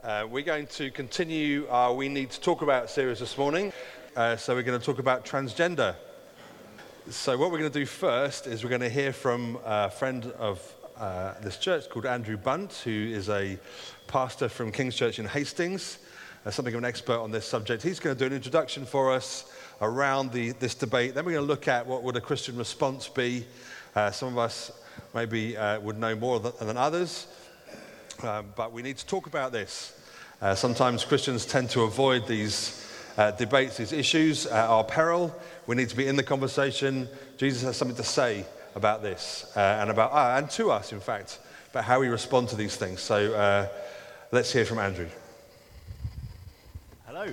Uh, 0.00 0.24
we're 0.30 0.44
going 0.44 0.68
to 0.68 0.92
continue 0.92 1.66
our 1.68 1.92
We 1.92 2.08
Need 2.08 2.30
to 2.30 2.40
Talk 2.40 2.62
About 2.62 2.88
series 2.88 3.18
this 3.18 3.36
morning. 3.36 3.72
Uh, 4.14 4.36
so, 4.36 4.54
we're 4.54 4.62
going 4.62 4.78
to 4.78 4.86
talk 4.86 5.00
about 5.00 5.26
transgender. 5.26 5.96
So, 7.10 7.36
what 7.36 7.50
we're 7.50 7.58
going 7.58 7.72
to 7.72 7.80
do 7.80 7.84
first 7.84 8.46
is 8.46 8.62
we're 8.62 8.70
going 8.70 8.80
to 8.80 8.88
hear 8.88 9.12
from 9.12 9.58
a 9.64 9.90
friend 9.90 10.26
of 10.38 10.62
uh, 10.96 11.34
this 11.40 11.58
church 11.58 11.90
called 11.90 12.06
Andrew 12.06 12.36
Bunt, 12.36 12.74
who 12.84 12.92
is 12.92 13.28
a 13.28 13.58
pastor 14.06 14.48
from 14.48 14.70
King's 14.70 14.94
Church 14.94 15.18
in 15.18 15.24
Hastings, 15.24 15.98
uh, 16.46 16.52
something 16.52 16.74
of 16.74 16.78
an 16.78 16.84
expert 16.84 17.18
on 17.18 17.32
this 17.32 17.44
subject. 17.44 17.82
He's 17.82 17.98
going 17.98 18.14
to 18.14 18.18
do 18.20 18.26
an 18.26 18.36
introduction 18.36 18.86
for 18.86 19.12
us 19.12 19.52
around 19.80 20.30
the, 20.30 20.52
this 20.52 20.76
debate. 20.76 21.16
Then, 21.16 21.24
we're 21.24 21.32
going 21.32 21.44
to 21.44 21.48
look 21.48 21.66
at 21.66 21.84
what 21.84 22.04
would 22.04 22.14
a 22.14 22.20
Christian 22.20 22.56
response 22.56 23.08
be. 23.08 23.48
Uh, 23.96 24.12
some 24.12 24.28
of 24.28 24.38
us 24.38 24.70
maybe 25.12 25.56
uh, 25.56 25.80
would 25.80 25.98
know 25.98 26.14
more 26.14 26.38
than, 26.38 26.52
than 26.60 26.76
others. 26.76 27.26
Um, 28.22 28.46
but 28.56 28.72
we 28.72 28.82
need 28.82 28.96
to 28.98 29.06
talk 29.06 29.28
about 29.28 29.52
this. 29.52 29.96
Uh, 30.42 30.54
sometimes 30.54 31.04
Christians 31.04 31.46
tend 31.46 31.70
to 31.70 31.82
avoid 31.82 32.26
these 32.26 32.84
uh, 33.16 33.30
debates, 33.30 33.76
these 33.76 33.92
issues 33.92 34.46
at 34.46 34.68
our 34.68 34.82
peril. 34.82 35.32
We 35.68 35.76
need 35.76 35.88
to 35.90 35.96
be 35.96 36.08
in 36.08 36.16
the 36.16 36.24
conversation. 36.24 37.08
Jesus 37.36 37.62
has 37.62 37.76
something 37.76 37.96
to 37.96 38.02
say 38.02 38.44
about 38.74 39.02
this 39.02 39.52
uh, 39.56 39.60
and 39.80 39.90
about, 39.90 40.12
uh, 40.12 40.36
and 40.36 40.50
to 40.50 40.72
us, 40.72 40.92
in 40.92 40.98
fact, 40.98 41.38
about 41.70 41.84
how 41.84 42.00
we 42.00 42.08
respond 42.08 42.48
to 42.48 42.56
these 42.56 42.74
things. 42.74 43.00
So 43.00 43.34
uh, 43.34 43.68
let's 44.32 44.52
hear 44.52 44.64
from 44.64 44.80
Andrew. 44.80 45.08
Hello. 47.06 47.32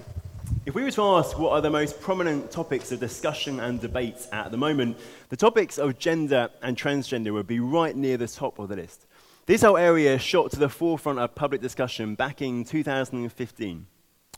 If 0.67 0.75
we 0.75 0.83
were 0.83 0.91
to 0.91 1.03
ask 1.03 1.39
what 1.39 1.53
are 1.53 1.61
the 1.61 1.69
most 1.71 1.99
prominent 1.99 2.51
topics 2.51 2.91
of 2.91 2.99
discussion 2.99 3.59
and 3.59 3.81
debate 3.81 4.27
at 4.31 4.51
the 4.51 4.57
moment, 4.57 4.97
the 5.29 5.37
topics 5.37 5.79
of 5.79 5.97
gender 5.97 6.49
and 6.61 6.77
transgender 6.77 7.33
would 7.33 7.47
be 7.47 7.59
right 7.59 7.95
near 7.95 8.17
the 8.17 8.27
top 8.27 8.59
of 8.59 8.69
the 8.69 8.75
list. 8.75 9.07
This 9.47 9.61
whole 9.61 9.77
area 9.77 10.17
shot 10.17 10.49
to 10.51 10.59
the 10.59 10.69
forefront 10.69 11.19
of 11.19 11.35
public 11.35 11.61
discussion 11.61 12.15
back 12.15 12.41
in 12.41 12.63
2015 12.63 13.85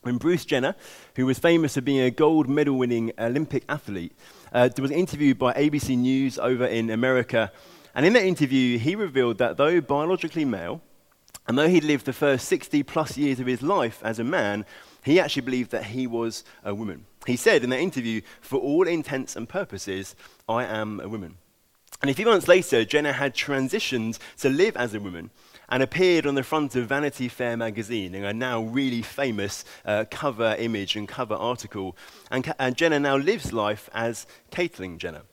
when 0.02 0.17
Bruce 0.17 0.43
Jenner, 0.43 0.75
who 1.15 1.25
was 1.25 1.39
famous 1.39 1.75
for 1.75 1.81
being 1.81 2.02
a 2.02 2.11
gold 2.11 2.49
medal 2.49 2.77
winning 2.77 3.13
Olympic 3.17 3.63
athlete, 3.70 4.12
uh, 4.51 4.67
was 4.77 4.91
interviewed 4.91 5.40
by 5.40 5.54
ABC 5.54 5.98
News 5.98 6.37
over 6.37 6.65
in 6.65 6.90
America. 6.90 7.54
And 7.95 8.05
in 8.05 8.12
that 8.13 8.26
interview, 8.26 8.77
he 8.77 8.98
revealed 8.98 9.37
that 9.37 9.55
though 9.55 9.79
biologically 9.79 10.43
male, 10.43 10.82
and 11.48 11.57
though 11.57 11.70
he'd 11.70 11.85
lived 11.85 12.05
the 12.05 12.12
first 12.12 12.45
60 12.49 12.84
plus 12.84 13.17
years 13.17 13.39
of 13.39 13.48
his 13.48 13.62
life 13.62 14.01
as 14.04 14.20
a 14.20 14.26
man, 14.26 14.65
he 15.05 15.21
actually 15.21 15.43
believed 15.43 15.71
that 15.71 15.85
he 15.85 16.05
was 16.05 16.43
a 16.65 16.76
woman. 16.76 17.05
He 17.26 17.37
said 17.37 17.63
in 17.63 17.70
that 17.70 17.79
interview, 17.79 18.20
for 18.41 18.60
all 18.60 18.85
intents 18.85 19.37
and 19.37 19.48
purposes, 19.48 20.17
I 20.49 20.65
am 20.65 20.99
a 20.99 21.07
woman. 21.07 21.37
And 22.01 22.12
a 22.12 22.13
few 22.13 22.26
months 22.26 22.48
later, 22.48 22.85
Jenner 22.85 23.13
had 23.13 23.34
transitioned 23.34 24.20
to 24.37 24.49
live 24.49 24.77
as 24.77 24.93
a 24.93 24.99
woman 24.99 25.31
and 25.70 25.81
appeared 25.81 26.27
on 26.27 26.35
the 26.35 26.43
front 26.43 26.76
of 26.76 26.87
Vanity 26.87 27.27
Fair 27.27 27.57
magazine 27.57 28.13
in 28.13 28.23
a 28.23 28.34
now 28.34 28.62
really 28.62 29.01
famous 29.01 29.65
uh, 29.84 30.05
cover 30.09 30.55
image 30.59 30.95
and 30.95 31.07
cover 31.07 31.34
article. 31.34 31.98
And, 32.29 32.54
and 32.59 32.77
Jenner 32.77 32.99
now 32.99 33.17
lives 33.17 33.51
life 33.51 33.89
as 33.93 34.27
Caitlyn 34.51 34.99
Jenner. 34.99 35.23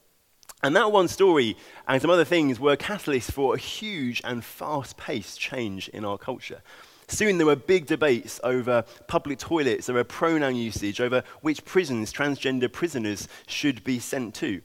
And 0.62 0.74
that 0.74 0.90
one 0.90 1.08
story 1.08 1.58
and 1.86 2.00
some 2.00 2.10
other 2.10 2.24
things 2.24 2.58
were 2.58 2.76
catalysts 2.76 3.30
for 3.30 3.54
a 3.54 3.58
huge 3.58 4.22
and 4.24 4.42
fast 4.42 4.96
paced 4.96 5.38
change 5.38 5.88
in 5.90 6.06
our 6.06 6.16
culture. 6.16 6.62
Soon 7.06 7.36
there 7.36 7.46
were 7.46 7.56
big 7.56 7.84
debates 7.84 8.40
over 8.42 8.84
public 9.06 9.38
toilets, 9.38 9.90
over 9.90 10.02
pronoun 10.04 10.56
usage, 10.56 11.02
over 11.02 11.22
which 11.42 11.66
prisons 11.66 12.10
transgender 12.10 12.72
prisoners 12.72 13.28
should 13.46 13.84
be 13.84 13.98
sent 13.98 14.34
to. 14.36 14.62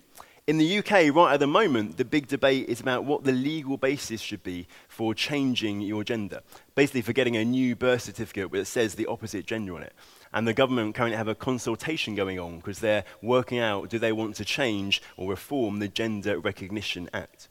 In 0.50 0.58
the 0.58 0.80
UK, 0.80 1.14
right 1.14 1.36
at 1.36 1.40
the 1.40 1.46
moment, 1.46 1.98
the 1.98 2.04
big 2.04 2.26
debate 2.26 2.70
is 2.70 2.82
about 2.82 3.06
what 3.06 3.24
the 3.24 3.32
legal 3.32 3.78
basis 3.78 4.20
should 4.20 4.42
be 4.42 4.66
for 4.88 5.14
changing 5.14 5.80
your 5.82 6.04
gender. 6.04 6.42
Basically, 6.74 7.04
for 7.04 7.14
getting 7.14 7.38
a 7.38 7.46
new 7.46 7.76
birth 7.76 8.02
certificate 8.02 8.52
that 8.54 8.66
says 8.66 8.96
the 8.96 9.06
opposite 9.06 9.46
gender 9.46 9.76
on 9.76 9.84
it. 9.84 9.94
And 10.34 10.48
the 10.48 10.56
government 10.56 10.96
currently 10.96 11.18
have 11.18 11.28
a 11.28 11.36
consultation 11.36 12.16
going 12.16 12.40
on 12.40 12.58
because 12.58 12.80
they're 12.80 13.04
working 13.22 13.60
out 13.60 13.92
do 13.92 14.00
they 14.00 14.12
want 14.12 14.38
to 14.38 14.44
change 14.44 15.04
or 15.18 15.30
reform 15.30 15.78
the 15.78 15.88
Gender 15.88 16.40
Recognition 16.40 17.12
Act. 17.14 17.48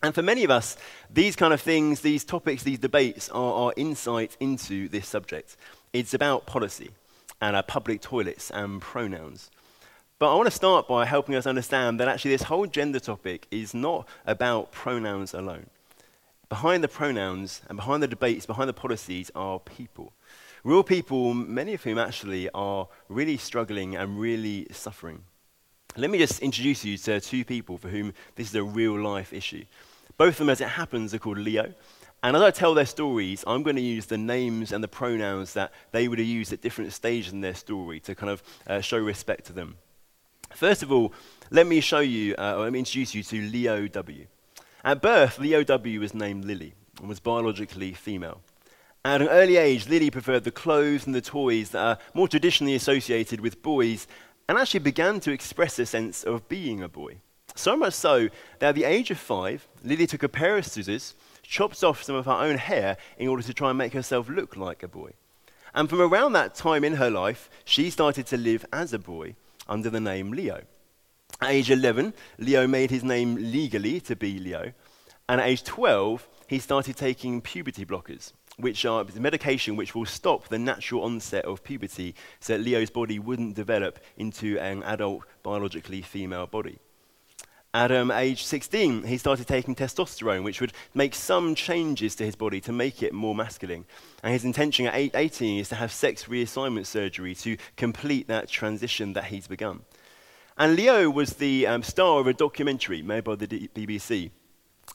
And 0.00 0.14
for 0.14 0.22
many 0.22 0.44
of 0.44 0.52
us, 0.52 0.76
these 1.12 1.34
kind 1.34 1.52
of 1.52 1.60
things, 1.60 2.02
these 2.02 2.24
topics, 2.24 2.62
these 2.62 2.78
debates 2.78 3.28
are 3.30 3.54
our 3.54 3.74
insight 3.76 4.36
into 4.38 4.88
this 4.88 5.08
subject. 5.08 5.56
It's 5.92 6.14
about 6.14 6.46
policy 6.46 6.90
and 7.40 7.56
our 7.56 7.64
public 7.64 8.02
toilets 8.02 8.52
and 8.52 8.80
pronouns. 8.80 9.50
But 10.20 10.32
I 10.32 10.34
want 10.34 10.48
to 10.48 10.50
start 10.50 10.86
by 10.86 11.06
helping 11.06 11.34
us 11.34 11.46
understand 11.46 11.98
that 11.98 12.06
actually 12.06 12.32
this 12.32 12.42
whole 12.42 12.66
gender 12.66 13.00
topic 13.00 13.46
is 13.50 13.72
not 13.72 14.06
about 14.26 14.70
pronouns 14.70 15.32
alone. 15.32 15.64
Behind 16.50 16.84
the 16.84 16.88
pronouns 16.88 17.62
and 17.70 17.76
behind 17.76 18.02
the 18.02 18.06
debates, 18.06 18.44
behind 18.44 18.68
the 18.68 18.74
policies 18.74 19.30
are 19.34 19.58
people. 19.58 20.12
Real 20.62 20.82
people, 20.82 21.32
many 21.32 21.72
of 21.72 21.82
whom 21.84 21.96
actually 21.96 22.50
are 22.50 22.86
really 23.08 23.38
struggling 23.38 23.96
and 23.96 24.20
really 24.20 24.66
suffering. 24.70 25.24
Let 25.96 26.10
me 26.10 26.18
just 26.18 26.40
introduce 26.40 26.84
you 26.84 26.98
to 26.98 27.18
two 27.18 27.42
people 27.42 27.78
for 27.78 27.88
whom 27.88 28.12
this 28.36 28.50
is 28.50 28.54
a 28.54 28.62
real 28.62 29.00
life 29.00 29.32
issue. 29.32 29.64
Both 30.18 30.34
of 30.34 30.38
them, 30.40 30.50
as 30.50 30.60
it 30.60 30.68
happens, 30.68 31.14
are 31.14 31.18
called 31.18 31.38
Leo. 31.38 31.72
And 32.22 32.36
as 32.36 32.42
I 32.42 32.50
tell 32.50 32.74
their 32.74 32.84
stories, 32.84 33.42
I'm 33.46 33.62
going 33.62 33.76
to 33.76 33.80
use 33.80 34.04
the 34.04 34.18
names 34.18 34.70
and 34.70 34.84
the 34.84 34.88
pronouns 34.88 35.54
that 35.54 35.72
they 35.92 36.08
would 36.08 36.18
have 36.18 36.28
used 36.28 36.52
at 36.52 36.60
different 36.60 36.92
stages 36.92 37.32
in 37.32 37.40
their 37.40 37.54
story 37.54 38.00
to 38.00 38.14
kind 38.14 38.28
of 38.28 38.42
uh, 38.66 38.82
show 38.82 38.98
respect 38.98 39.46
to 39.46 39.54
them. 39.54 39.78
First 40.54 40.82
of 40.82 40.92
all, 40.92 41.12
let 41.50 41.66
me 41.66 41.80
show 41.80 42.00
you, 42.00 42.34
uh, 42.36 42.56
or 42.56 42.64
let 42.64 42.72
me 42.72 42.80
introduce 42.80 43.14
you 43.14 43.22
to 43.22 43.40
Leo 43.40 43.88
W. 43.88 44.26
At 44.84 45.02
birth, 45.02 45.38
Leo 45.38 45.62
W 45.62 46.00
was 46.00 46.14
named 46.14 46.44
Lily 46.44 46.74
and 46.98 47.08
was 47.08 47.20
biologically 47.20 47.92
female. 47.92 48.40
At 49.04 49.22
an 49.22 49.28
early 49.28 49.56
age, 49.56 49.88
Lily 49.88 50.10
preferred 50.10 50.44
the 50.44 50.50
clothes 50.50 51.06
and 51.06 51.14
the 51.14 51.20
toys 51.20 51.70
that 51.70 51.80
are 51.80 51.98
more 52.12 52.28
traditionally 52.28 52.74
associated 52.74 53.40
with 53.40 53.62
boys 53.62 54.06
and 54.48 54.58
actually 54.58 54.80
began 54.80 55.20
to 55.20 55.32
express 55.32 55.78
a 55.78 55.86
sense 55.86 56.24
of 56.24 56.48
being 56.48 56.82
a 56.82 56.88
boy. 56.88 57.16
So 57.54 57.76
much 57.76 57.94
so 57.94 58.28
that 58.58 58.70
at 58.70 58.74
the 58.74 58.84
age 58.84 59.10
of 59.10 59.18
five, 59.18 59.66
Lily 59.82 60.06
took 60.06 60.22
a 60.22 60.28
pair 60.28 60.58
of 60.58 60.66
scissors, 60.66 61.14
chopped 61.42 61.82
off 61.82 62.02
some 62.02 62.16
of 62.16 62.26
her 62.26 62.32
own 62.32 62.58
hair 62.58 62.96
in 63.18 63.28
order 63.28 63.42
to 63.42 63.54
try 63.54 63.70
and 63.70 63.78
make 63.78 63.92
herself 63.92 64.28
look 64.28 64.56
like 64.56 64.82
a 64.82 64.88
boy. 64.88 65.12
And 65.74 65.88
from 65.88 66.00
around 66.00 66.32
that 66.32 66.54
time 66.54 66.84
in 66.84 66.96
her 66.96 67.10
life, 67.10 67.48
she 67.64 67.90
started 67.90 68.26
to 68.26 68.36
live 68.36 68.66
as 68.72 68.92
a 68.92 68.98
boy 68.98 69.36
under 69.70 69.88
the 69.88 70.00
name 70.00 70.32
Leo. 70.32 70.62
At 71.40 71.50
age 71.50 71.70
11, 71.70 72.12
Leo 72.38 72.66
made 72.66 72.90
his 72.90 73.04
name 73.04 73.36
legally 73.36 74.00
to 74.00 74.16
be 74.16 74.38
Leo. 74.38 74.72
And 75.28 75.40
at 75.40 75.46
age 75.46 75.64
12, 75.64 76.28
he 76.48 76.58
started 76.58 76.96
taking 76.96 77.40
puberty 77.40 77.86
blockers, 77.86 78.32
which 78.58 78.84
are 78.84 79.06
medication 79.14 79.76
which 79.76 79.94
will 79.94 80.04
stop 80.04 80.48
the 80.48 80.58
natural 80.58 81.04
onset 81.04 81.44
of 81.44 81.62
puberty 81.62 82.14
so 82.40 82.54
that 82.54 82.64
Leo's 82.64 82.90
body 82.90 83.18
wouldn't 83.18 83.54
develop 83.54 84.00
into 84.18 84.58
an 84.58 84.82
adult, 84.82 85.22
biologically 85.42 86.02
female 86.02 86.46
body. 86.46 86.78
At 87.72 87.92
um, 87.92 88.10
age 88.10 88.42
16, 88.42 89.04
he 89.04 89.16
started 89.16 89.46
taking 89.46 89.76
testosterone, 89.76 90.42
which 90.42 90.60
would 90.60 90.72
make 90.92 91.14
some 91.14 91.54
changes 91.54 92.16
to 92.16 92.24
his 92.24 92.34
body 92.34 92.60
to 92.62 92.72
make 92.72 93.00
it 93.00 93.12
more 93.12 93.34
masculine. 93.34 93.84
And 94.24 94.32
his 94.32 94.44
intention 94.44 94.86
at 94.86 95.14
18 95.14 95.60
is 95.60 95.68
to 95.68 95.76
have 95.76 95.92
sex 95.92 96.24
reassignment 96.24 96.86
surgery 96.86 97.32
to 97.36 97.56
complete 97.76 98.26
that 98.26 98.48
transition 98.48 99.12
that 99.12 99.26
he's 99.26 99.46
begun. 99.46 99.82
And 100.58 100.74
Leo 100.74 101.08
was 101.10 101.34
the 101.34 101.68
um, 101.68 101.84
star 101.84 102.18
of 102.18 102.26
a 102.26 102.34
documentary 102.34 103.02
made 103.02 103.22
by 103.22 103.36
the 103.36 103.46
D- 103.46 103.70
BBC. 103.72 104.32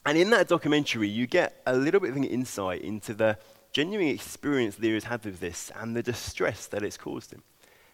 And 0.04 0.18
in 0.18 0.28
that 0.30 0.48
documentary, 0.48 1.08
you 1.08 1.26
get 1.26 1.62
a 1.66 1.74
little 1.74 1.98
bit 1.98 2.10
of 2.10 2.16
an 2.16 2.24
insight 2.24 2.82
into 2.82 3.14
the 3.14 3.38
genuine 3.72 4.08
experience 4.08 4.78
Leo 4.78 4.94
has 4.94 5.04
had 5.04 5.24
with 5.24 5.40
this 5.40 5.72
and 5.76 5.96
the 5.96 6.02
distress 6.02 6.66
that 6.66 6.82
it's 6.82 6.98
caused 6.98 7.32
him. 7.32 7.42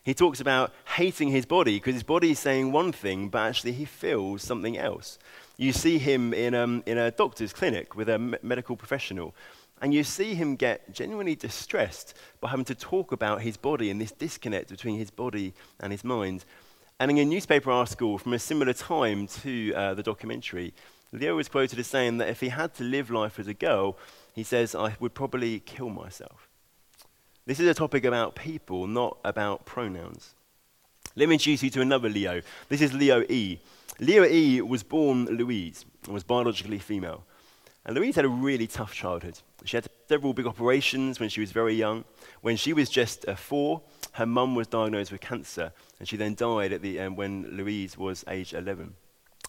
He 0.05 0.15
talks 0.15 0.41
about 0.41 0.73
hating 0.97 1.29
his 1.29 1.47
body 1.47 1.77
because 1.77 1.95
his 1.95 2.03
body 2.03 2.33
is 2.33 2.39
saying 2.41 2.73
one 2.73 2.91
thing, 2.91 3.29
but 3.29 3.39
actually 3.39 3.73
he 3.73 3.85
feels 3.85 4.43
something 4.43 4.77
else. 4.77 5.19
You 5.57 5.73
see 5.73 5.99
him 5.99 6.35
in, 6.35 6.55
um, 6.55 6.83
in 6.87 6.99
a 6.99 7.13
doctor's 7.13 7.53
clinic 7.53 7.95
with 7.95 8.09
a 8.09 8.15
m- 8.15 8.35
medical 8.43 8.77
professional, 8.77 9.33
and 9.81 9.95
you 9.95 10.03
see 10.03 10.35
him 10.35 10.57
get 10.57 10.93
genuinely 10.93 11.37
distressed 11.37 12.15
by 12.41 12.49
having 12.49 12.65
to 12.65 12.75
talk 12.75 13.13
about 13.13 13.43
his 13.43 13.57
body 13.57 13.91
and 13.91 14.01
this 14.01 14.11
disconnect 14.11 14.71
between 14.71 14.99
his 14.99 15.11
body 15.11 15.55
and 15.79 15.93
his 15.93 16.03
mind. 16.03 16.45
And 16.99 17.11
in 17.11 17.19
a 17.19 17.25
newspaper 17.25 17.71
article 17.71 18.19
from 18.19 18.33
a 18.33 18.39
similar 18.39 18.73
time 18.73 19.29
to 19.43 19.75
uh, 19.75 19.95
the 19.95 20.03
documentary, 20.03 20.75
Leo 21.13 21.37
was 21.37 21.49
quoted 21.49 21.79
as 21.79 21.87
saying 21.87 22.19
that 22.19 22.29
if 22.29 22.41
he 22.41 22.49
had 22.49 22.75
to 22.75 22.85
live 22.85 23.11
life 23.11 23.39
as 23.39 23.47
a 23.47 23.55
girl, 23.55 23.99
he 24.35 24.43
says, 24.43 24.75
I 24.75 24.97
would 24.99 25.15
probably 25.15 25.61
kill 25.61 25.91
myself. 25.91 26.49
This 27.45 27.59
is 27.59 27.67
a 27.67 27.75
topic 27.75 28.05
about 28.05 28.37
people, 28.37 28.87
not 28.87 29.19
about 29.25 29.65
pronouns. 29.65 30.35
Let 31.17 31.29
me 31.29 31.35
introduce 31.35 31.65
you 31.65 31.71
to 31.71 31.81
another 31.81 32.09
Leo. 32.09 32.41
This 32.69 32.81
is 32.81 32.95
Leo 32.95 33.25
E. 33.29 33.59
Leo 33.99 34.25
E 34.25 34.61
was 34.61 34.85
born 34.85 35.25
Louise 35.25 35.85
and 36.05 36.15
was 36.15 36.23
biologically 36.23 36.79
female. 36.79 37.25
And 37.85 37.97
Louise 37.97 38.15
had 38.15 38.25
a 38.25 38.29
really 38.29 38.69
tough 38.69 38.95
childhood. 38.95 39.41
She 39.65 39.77
had 39.77 39.89
several 40.09 40.33
big 40.35 40.47
operations 40.47 41.19
when 41.19 41.29
she 41.29 41.41
was 41.41 41.51
very 41.51 41.75
young. 41.75 42.05
When 42.43 42.57
she 42.57 42.73
was 42.73 42.89
just 42.89 43.27
uh, 43.27 43.35
four, 43.35 43.83
her 44.13 44.27
mum 44.27 44.55
was 44.55 44.69
diagnosed 44.69 45.11
with 45.11 45.21
cancer, 45.21 45.73
and 45.99 46.09
she 46.09 46.17
then 46.17 46.37
died 46.37 46.73
at 46.73 46.81
the, 46.81 47.01
um, 47.01 47.17
when 47.17 47.57
Louise 47.57 47.99
was 47.99 48.25
age 48.29 48.55
11. 48.55 48.95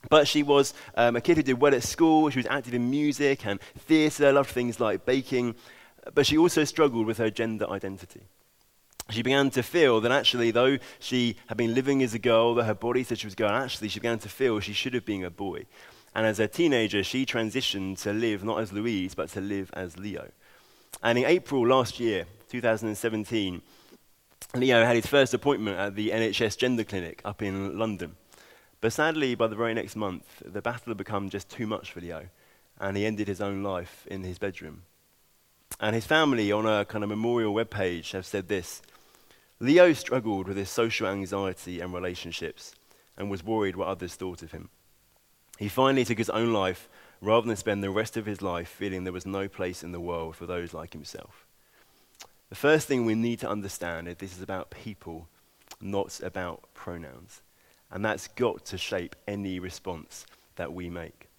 But 0.09 0.27
she 0.27 0.41
was 0.41 0.73
um, 0.95 1.15
a 1.15 1.21
kid 1.21 1.37
who 1.37 1.43
did 1.43 1.61
well 1.61 1.75
at 1.75 1.83
school. 1.83 2.31
She 2.31 2.39
was 2.39 2.47
active 2.47 2.73
in 2.73 2.89
music 2.89 3.45
and 3.45 3.59
theatre, 3.77 4.31
loved 4.33 4.49
things 4.49 4.79
like 4.79 5.05
baking. 5.05 5.53
But 6.13 6.25
she 6.25 6.37
also 6.37 6.63
struggled 6.63 7.05
with 7.05 7.17
her 7.17 7.29
gender 7.29 7.69
identity. 7.69 8.23
She 9.09 9.21
began 9.21 9.49
to 9.51 9.63
feel 9.63 9.99
that 10.01 10.11
actually, 10.11 10.51
though 10.51 10.77
she 10.99 11.35
had 11.47 11.57
been 11.57 11.73
living 11.73 12.01
as 12.01 12.13
a 12.13 12.19
girl, 12.19 12.55
that 12.55 12.63
her 12.63 12.73
body 12.73 13.03
said 13.03 13.19
she 13.19 13.27
was 13.27 13.33
a 13.33 13.37
girl, 13.37 13.49
actually, 13.49 13.89
she 13.89 13.99
began 13.99 14.19
to 14.19 14.29
feel 14.29 14.59
she 14.59 14.73
should 14.73 14.93
have 14.93 15.05
been 15.05 15.25
a 15.25 15.29
boy. 15.29 15.65
And 16.15 16.25
as 16.25 16.39
a 16.39 16.47
teenager, 16.47 17.03
she 17.03 17.25
transitioned 17.25 18.01
to 18.03 18.13
live 18.13 18.43
not 18.43 18.59
as 18.59 18.71
Louise, 18.71 19.15
but 19.15 19.29
to 19.29 19.41
live 19.41 19.71
as 19.73 19.97
Leo. 19.97 20.29
And 21.01 21.17
in 21.17 21.25
April 21.25 21.67
last 21.67 21.99
year, 21.99 22.25
2017, 22.49 23.61
Leo 24.55 24.85
had 24.85 24.95
his 24.95 25.07
first 25.07 25.33
appointment 25.33 25.77
at 25.79 25.95
the 25.95 26.11
NHS 26.11 26.57
Gender 26.57 26.83
Clinic 26.83 27.21
up 27.25 27.41
in 27.41 27.77
London. 27.77 28.15
But 28.79 28.93
sadly, 28.93 29.35
by 29.35 29.47
the 29.47 29.55
very 29.55 29.73
next 29.73 29.95
month, 29.95 30.43
the 30.45 30.61
battle 30.61 30.91
had 30.91 30.97
become 30.97 31.29
just 31.29 31.49
too 31.49 31.65
much 31.65 31.91
for 31.91 32.01
Leo, 32.01 32.27
and 32.79 32.95
he 32.95 33.05
ended 33.05 33.27
his 33.27 33.41
own 33.41 33.63
life 33.63 34.05
in 34.09 34.23
his 34.23 34.37
bedroom. 34.37 34.83
And 35.79 35.95
his 35.95 36.05
family, 36.05 36.51
on 36.51 36.65
a 36.65 36.85
kind 36.85 37.03
of 37.03 37.09
memorial 37.09 37.53
webpage, 37.53 38.11
have 38.11 38.25
said 38.25 38.47
this 38.47 38.81
Leo 39.59 39.93
struggled 39.93 40.47
with 40.47 40.57
his 40.57 40.69
social 40.69 41.07
anxiety 41.07 41.79
and 41.79 41.93
relationships 41.93 42.75
and 43.17 43.29
was 43.29 43.43
worried 43.43 43.75
what 43.75 43.87
others 43.87 44.15
thought 44.15 44.41
of 44.41 44.51
him. 44.51 44.69
He 45.57 45.69
finally 45.69 46.05
took 46.05 46.17
his 46.17 46.29
own 46.29 46.51
life 46.51 46.89
rather 47.21 47.47
than 47.47 47.55
spend 47.55 47.83
the 47.83 47.89
rest 47.89 48.17
of 48.17 48.25
his 48.25 48.41
life 48.41 48.67
feeling 48.67 49.03
there 49.03 49.13
was 49.13 49.25
no 49.25 49.47
place 49.47 49.83
in 49.83 49.91
the 49.91 49.99
world 49.99 50.35
for 50.35 50.45
those 50.45 50.73
like 50.73 50.93
himself. 50.93 51.45
The 52.49 52.55
first 52.55 52.87
thing 52.87 53.05
we 53.05 53.15
need 53.15 53.39
to 53.39 53.49
understand 53.49 54.07
is 54.07 54.17
this 54.17 54.35
is 54.35 54.43
about 54.43 54.69
people, 54.69 55.27
not 55.79 56.19
about 56.21 56.63
pronouns. 56.73 57.41
And 57.89 58.03
that's 58.03 58.27
got 58.27 58.65
to 58.65 58.77
shape 58.77 59.15
any 59.27 59.59
response 59.59 60.25
that 60.55 60.73
we 60.73 60.89
make. 60.89 61.29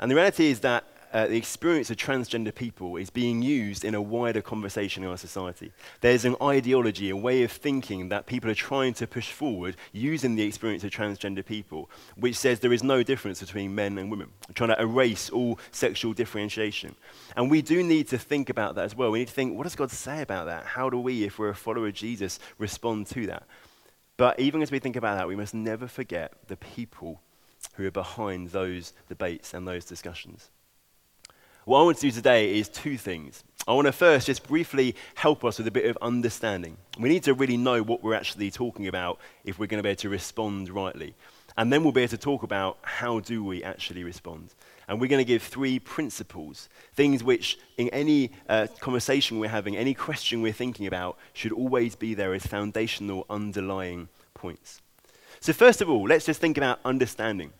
And 0.00 0.10
the 0.10 0.16
reality 0.16 0.46
is 0.46 0.60
that 0.60 0.84
uh, 1.12 1.26
the 1.26 1.36
experience 1.36 1.90
of 1.90 1.96
transgender 1.96 2.54
people 2.54 2.96
is 2.96 3.10
being 3.10 3.42
used 3.42 3.84
in 3.84 3.94
a 3.94 4.00
wider 4.00 4.40
conversation 4.40 5.04
in 5.04 5.10
our 5.10 5.16
society. 5.16 5.70
There's 6.00 6.24
an 6.24 6.36
ideology, 6.40 7.10
a 7.10 7.16
way 7.16 7.42
of 7.42 7.52
thinking 7.52 8.08
that 8.08 8.26
people 8.26 8.50
are 8.50 8.54
trying 8.54 8.94
to 8.94 9.06
push 9.06 9.30
forward 9.30 9.76
using 9.92 10.36
the 10.36 10.42
experience 10.42 10.84
of 10.84 10.90
transgender 10.90 11.44
people, 11.44 11.90
which 12.16 12.36
says 12.36 12.60
there 12.60 12.72
is 12.72 12.82
no 12.82 13.02
difference 13.02 13.40
between 13.40 13.74
men 13.74 13.98
and 13.98 14.10
women, 14.10 14.30
trying 14.54 14.70
to 14.70 14.80
erase 14.80 15.28
all 15.28 15.58
sexual 15.70 16.14
differentiation. 16.14 16.94
And 17.36 17.50
we 17.50 17.60
do 17.60 17.82
need 17.82 18.08
to 18.08 18.18
think 18.18 18.48
about 18.48 18.74
that 18.76 18.84
as 18.84 18.96
well. 18.96 19.10
We 19.10 19.20
need 19.20 19.28
to 19.28 19.34
think, 19.34 19.56
what 19.56 19.64
does 19.64 19.76
God 19.76 19.90
say 19.90 20.22
about 20.22 20.46
that? 20.46 20.64
How 20.64 20.88
do 20.88 20.98
we, 20.98 21.24
if 21.24 21.38
we're 21.38 21.50
a 21.50 21.54
follower 21.54 21.88
of 21.88 21.94
Jesus, 21.94 22.38
respond 22.58 23.06
to 23.08 23.26
that? 23.26 23.44
But 24.16 24.40
even 24.40 24.62
as 24.62 24.70
we 24.70 24.78
think 24.78 24.96
about 24.96 25.18
that, 25.18 25.28
we 25.28 25.36
must 25.36 25.52
never 25.52 25.86
forget 25.86 26.32
the 26.48 26.56
people 26.56 27.20
who 27.74 27.86
are 27.86 27.90
behind 27.90 28.50
those 28.50 28.92
debates 29.08 29.54
and 29.54 29.66
those 29.66 29.84
discussions. 29.84 30.50
What 31.64 31.78
I 31.78 31.82
want 31.84 31.98
to 31.98 32.02
do 32.02 32.10
today 32.10 32.58
is 32.58 32.68
two 32.68 32.98
things. 32.98 33.44
I 33.68 33.72
want 33.72 33.86
to 33.86 33.92
first 33.92 34.26
just 34.26 34.48
briefly 34.48 34.96
help 35.14 35.44
us 35.44 35.58
with 35.58 35.68
a 35.68 35.70
bit 35.70 35.84
of 35.84 35.96
understanding. 36.02 36.76
We 36.98 37.08
need 37.08 37.22
to 37.22 37.34
really 37.34 37.56
know 37.56 37.84
what 37.84 38.02
we're 38.02 38.14
actually 38.14 38.50
talking 38.50 38.88
about 38.88 39.20
if 39.44 39.60
we're 39.60 39.68
going 39.68 39.78
to 39.78 39.84
be 39.84 39.90
able 39.90 40.00
to 40.00 40.08
respond 40.08 40.70
rightly. 40.70 41.14
And 41.56 41.72
then 41.72 41.84
we'll 41.84 41.92
be 41.92 42.00
able 42.00 42.10
to 42.10 42.18
talk 42.18 42.42
about 42.42 42.78
how 42.82 43.20
do 43.20 43.44
we 43.44 43.62
actually 43.62 44.02
respond. 44.02 44.54
And 44.88 45.00
we're 45.00 45.06
going 45.06 45.24
to 45.24 45.24
give 45.24 45.44
three 45.44 45.78
principles, 45.78 46.68
things 46.94 47.22
which 47.22 47.60
in 47.78 47.88
any 47.90 48.32
uh, 48.48 48.66
conversation 48.80 49.38
we're 49.38 49.48
having, 49.48 49.76
any 49.76 49.94
question 49.94 50.42
we're 50.42 50.52
thinking 50.52 50.88
about, 50.88 51.16
should 51.32 51.52
always 51.52 51.94
be 51.94 52.14
there 52.14 52.34
as 52.34 52.44
foundational 52.44 53.24
underlying 53.30 54.08
points. 54.34 54.82
So 55.38 55.52
first 55.52 55.80
of 55.80 55.88
all, 55.88 56.08
let's 56.08 56.26
just 56.26 56.40
think 56.40 56.56
about 56.56 56.80
understanding. 56.84 57.52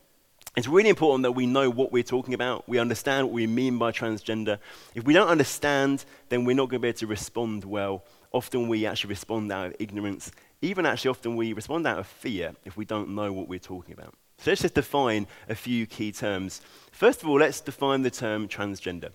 It's 0.54 0.68
really 0.68 0.90
important 0.90 1.22
that 1.22 1.32
we 1.32 1.46
know 1.46 1.70
what 1.70 1.92
we're 1.92 2.02
talking 2.02 2.34
about. 2.34 2.68
We 2.68 2.78
understand 2.78 3.26
what 3.26 3.32
we 3.32 3.46
mean 3.46 3.78
by 3.78 3.90
transgender. 3.90 4.58
If 4.94 5.04
we 5.04 5.14
don't 5.14 5.28
understand, 5.28 6.04
then 6.28 6.44
we're 6.44 6.54
not 6.54 6.68
going 6.68 6.80
to 6.80 6.82
be 6.82 6.88
able 6.88 6.98
to 6.98 7.06
respond 7.06 7.64
well. 7.64 8.04
Often 8.32 8.68
we 8.68 8.84
actually 8.84 9.08
respond 9.10 9.50
out 9.50 9.68
of 9.68 9.76
ignorance. 9.78 10.30
Even 10.60 10.84
actually, 10.84 11.10
often 11.10 11.36
we 11.36 11.54
respond 11.54 11.86
out 11.86 11.98
of 11.98 12.06
fear 12.06 12.54
if 12.66 12.76
we 12.76 12.84
don't 12.84 13.14
know 13.14 13.32
what 13.32 13.48
we're 13.48 13.58
talking 13.58 13.94
about. 13.94 14.12
So 14.38 14.50
let's 14.50 14.60
just 14.60 14.74
define 14.74 15.26
a 15.48 15.54
few 15.54 15.86
key 15.86 16.12
terms. 16.12 16.60
First 16.90 17.22
of 17.22 17.30
all, 17.30 17.38
let's 17.38 17.60
define 17.60 18.02
the 18.02 18.10
term 18.10 18.46
transgender. 18.46 19.12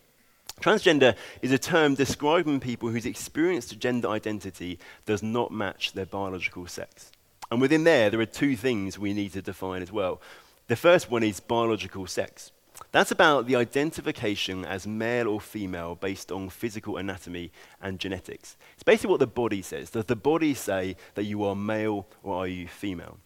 Transgender 0.60 1.16
is 1.44 1.52
a 1.52 1.60
term 1.60 1.94
describing 1.94 2.60
people 2.60 2.90
whose 2.90 3.06
experienced 3.06 3.78
gender 3.78 4.08
identity 4.08 4.80
does 5.06 5.22
not 5.22 5.52
match 5.52 5.94
their 5.94 6.08
biological 6.08 6.66
sex. 6.66 7.12
And 7.52 7.62
within 7.62 7.84
there, 7.84 8.10
there 8.10 8.20
are 8.20 8.26
two 8.26 8.56
things 8.56 8.98
we 8.98 9.14
need 9.14 9.34
to 9.34 9.42
define 9.44 9.84
as 9.84 9.92
well. 9.92 10.20
The 10.68 10.76
first 10.76 11.10
one 11.10 11.24
is 11.24 11.40
biological 11.40 12.08
sex. 12.08 12.52
That's 12.92 13.12
about 13.12 13.48
the 13.48 13.56
identification 13.56 14.66
as 14.66 14.86
male 14.86 15.30
or 15.30 15.40
female 15.40 15.96
based 15.96 16.30
on 16.30 16.50
physical 16.50 16.98
anatomy 16.98 17.54
and 17.82 18.00
genetics. 18.00 18.58
It's 18.74 18.84
basically 18.84 19.12
what 19.12 19.22
the 19.22 19.28
body 19.28 19.62
says. 19.62 19.92
Does 19.92 20.06
the 20.06 20.18
body 20.18 20.54
say 20.54 20.98
that 21.16 21.24
you 21.24 21.46
are 21.46 21.56
male 21.56 22.06
or 22.22 22.36
are 22.36 22.48
you 22.48 22.68
female? 22.68 23.18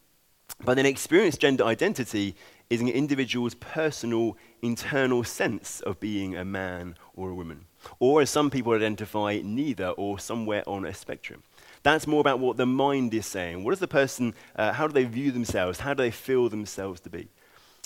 But 0.63 0.75
then 0.75 0.85
experienced 0.85 1.41
gender 1.41 1.63
identity 1.63 2.35
is 2.69 2.79
an 2.79 2.89
individual's 2.89 3.55
personal 3.55 4.37
internal 4.61 5.23
sense 5.23 5.81
of 5.81 5.99
being 5.99 6.35
a 6.35 6.45
man 6.45 6.95
or 7.15 7.31
a 7.31 7.35
woman. 7.35 7.65
Or 7.99 8.21
as 8.21 8.29
some 8.29 8.51
people 8.51 8.73
identify, 8.73 9.41
neither 9.43 9.89
or 9.89 10.19
somewhere 10.19 10.63
on 10.67 10.85
a 10.85 10.93
spectrum. 10.93 11.41
That's 11.83 12.05
more 12.05 12.21
about 12.21 12.39
what 12.39 12.57
the 12.57 12.65
mind 12.65 13.13
is 13.13 13.25
saying. 13.25 13.63
What 13.63 13.73
is 13.73 13.79
the 13.79 13.87
person, 13.87 14.35
uh, 14.55 14.73
how 14.73 14.87
do 14.87 14.93
they 14.93 15.05
view 15.05 15.31
themselves? 15.31 15.79
How 15.79 15.93
do 15.93 16.03
they 16.03 16.11
feel 16.11 16.47
themselves 16.47 16.99
to 17.01 17.09
be? 17.09 17.27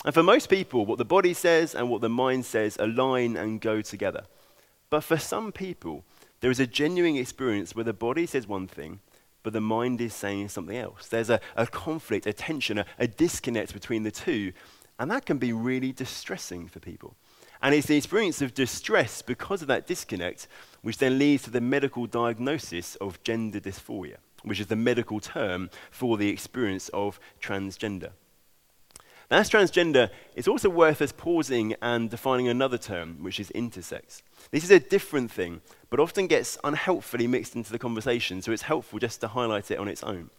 And 0.04 0.12
for 0.12 0.22
most 0.22 0.48
people, 0.48 0.84
what 0.84 0.98
the 0.98 1.04
body 1.04 1.32
says 1.32 1.74
and 1.74 1.88
what 1.88 2.02
the 2.02 2.08
mind 2.08 2.44
says 2.44 2.76
align 2.78 3.36
and 3.36 3.60
go 3.60 3.80
together. 3.80 4.24
But 4.90 5.02
for 5.02 5.16
some 5.16 5.50
people, 5.50 6.04
there 6.40 6.50
is 6.50 6.60
a 6.60 6.66
genuine 6.66 7.16
experience 7.16 7.74
where 7.74 7.84
the 7.84 7.92
body 7.92 8.26
says 8.26 8.46
one 8.46 8.68
thing, 8.68 9.00
but 9.42 9.52
the 9.52 9.60
mind 9.60 10.00
is 10.00 10.14
saying 10.14 10.50
something 10.50 10.76
else. 10.76 11.08
There's 11.08 11.30
a, 11.30 11.40
a 11.56 11.66
conflict, 11.66 12.26
a 12.26 12.32
tension, 12.32 12.78
a, 12.78 12.86
a 12.98 13.08
disconnect 13.08 13.72
between 13.72 14.02
the 14.02 14.10
two, 14.10 14.52
and 14.98 15.10
that 15.10 15.26
can 15.26 15.38
be 15.38 15.52
really 15.52 15.92
distressing 15.92 16.68
for 16.68 16.80
people. 16.80 17.16
And 17.62 17.74
it's 17.74 17.86
the 17.86 17.96
experience 17.96 18.42
of 18.42 18.54
distress 18.54 19.22
because 19.22 19.62
of 19.62 19.68
that 19.68 19.86
disconnect 19.86 20.48
which 20.82 20.98
then 20.98 21.18
leads 21.18 21.42
to 21.42 21.50
the 21.50 21.60
medical 21.60 22.06
diagnosis 22.06 22.94
of 22.96 23.22
gender 23.24 23.58
dysphoria, 23.58 24.16
which 24.44 24.60
is 24.60 24.68
the 24.68 24.76
medical 24.76 25.18
term 25.18 25.68
for 25.90 26.16
the 26.16 26.28
experience 26.28 26.88
of 26.90 27.18
transgender. 27.40 28.10
Now, 29.28 29.38
as 29.38 29.50
transgender, 29.50 30.10
it's 30.36 30.46
also 30.46 30.68
worth 30.68 31.02
us 31.02 31.10
pausing 31.10 31.74
and 31.82 32.08
defining 32.08 32.46
another 32.46 32.78
term, 32.78 33.16
which 33.24 33.40
is 33.40 33.50
intersex. 33.56 34.22
This 34.52 34.62
is 34.62 34.70
a 34.70 34.78
different 34.78 35.32
thing, 35.32 35.62
but 35.90 35.98
often 35.98 36.28
gets 36.28 36.56
unhelpfully 36.62 37.26
mixed 37.26 37.56
into 37.56 37.72
the 37.72 37.78
conversation, 37.80 38.40
so 38.40 38.52
it's 38.52 38.62
helpful 38.62 39.00
just 39.00 39.20
to 39.22 39.28
highlight 39.28 39.72
it 39.72 39.80
on 39.80 39.88
its 39.88 40.04
own. 40.04 40.30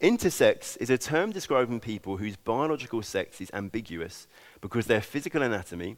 Intersex 0.00 0.76
is 0.80 0.90
a 0.90 0.98
term 0.98 1.30
describing 1.30 1.78
people 1.78 2.16
whose 2.16 2.34
biological 2.34 3.02
sex 3.02 3.40
is 3.40 3.50
ambiguous 3.54 4.26
because 4.60 4.86
their 4.86 5.00
physical 5.00 5.42
anatomy, 5.42 5.96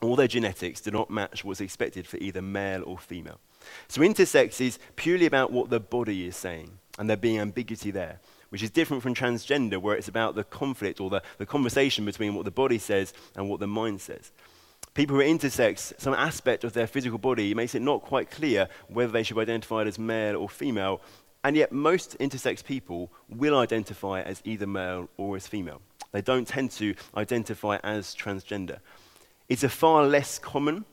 all 0.00 0.16
their 0.16 0.28
genetics 0.28 0.80
do 0.80 0.90
not 0.90 1.10
match 1.10 1.44
what's 1.44 1.60
expected 1.60 2.06
for 2.06 2.16
either 2.18 2.42
male 2.42 2.82
or 2.86 2.98
female. 2.98 3.40
So 3.88 4.00
intersex 4.00 4.60
is 4.60 4.78
purely 4.96 5.26
about 5.26 5.52
what 5.52 5.70
the 5.70 5.80
body 5.80 6.26
is 6.26 6.36
saying, 6.36 6.78
and 6.98 7.08
there 7.08 7.16
being 7.16 7.38
ambiguity 7.38 7.90
there, 7.90 8.20
which 8.50 8.62
is 8.62 8.70
different 8.70 9.02
from 9.02 9.14
transgender, 9.14 9.80
where 9.80 9.96
it's 9.96 10.08
about 10.08 10.34
the 10.34 10.44
conflict 10.44 11.00
or 11.00 11.10
the, 11.10 11.22
the 11.38 11.46
conversation 11.46 12.04
between 12.04 12.34
what 12.34 12.44
the 12.44 12.50
body 12.50 12.78
says 12.78 13.12
and 13.36 13.48
what 13.48 13.60
the 13.60 13.66
mind 13.66 14.00
says. 14.00 14.30
People 14.94 15.16
who 15.16 15.22
are 15.22 15.24
intersex, 15.24 15.92
some 15.98 16.14
aspect 16.14 16.64
of 16.64 16.72
their 16.72 16.86
physical 16.86 17.18
body 17.18 17.54
makes 17.54 17.74
it 17.74 17.82
not 17.82 18.02
quite 18.02 18.30
clear 18.30 18.68
whether 18.88 19.12
they 19.12 19.22
should 19.22 19.36
be 19.36 19.42
identified 19.42 19.86
as 19.86 19.98
male 19.98 20.36
or 20.36 20.48
female, 20.48 21.00
and 21.44 21.56
yet 21.56 21.72
most 21.72 22.18
intersex 22.18 22.64
people 22.64 23.12
will 23.28 23.58
identify 23.58 24.22
as 24.22 24.42
either 24.44 24.66
male 24.66 25.08
or 25.16 25.36
as 25.36 25.46
female. 25.46 25.80
They 26.10 26.22
don't 26.22 26.48
tend 26.48 26.70
to 26.72 26.94
identify 27.16 27.76
as 27.84 28.14
transgender. 28.14 28.78
It's 29.48 29.64
a 29.64 29.68
far 29.68 30.06
less 30.06 30.38
common 30.38 30.84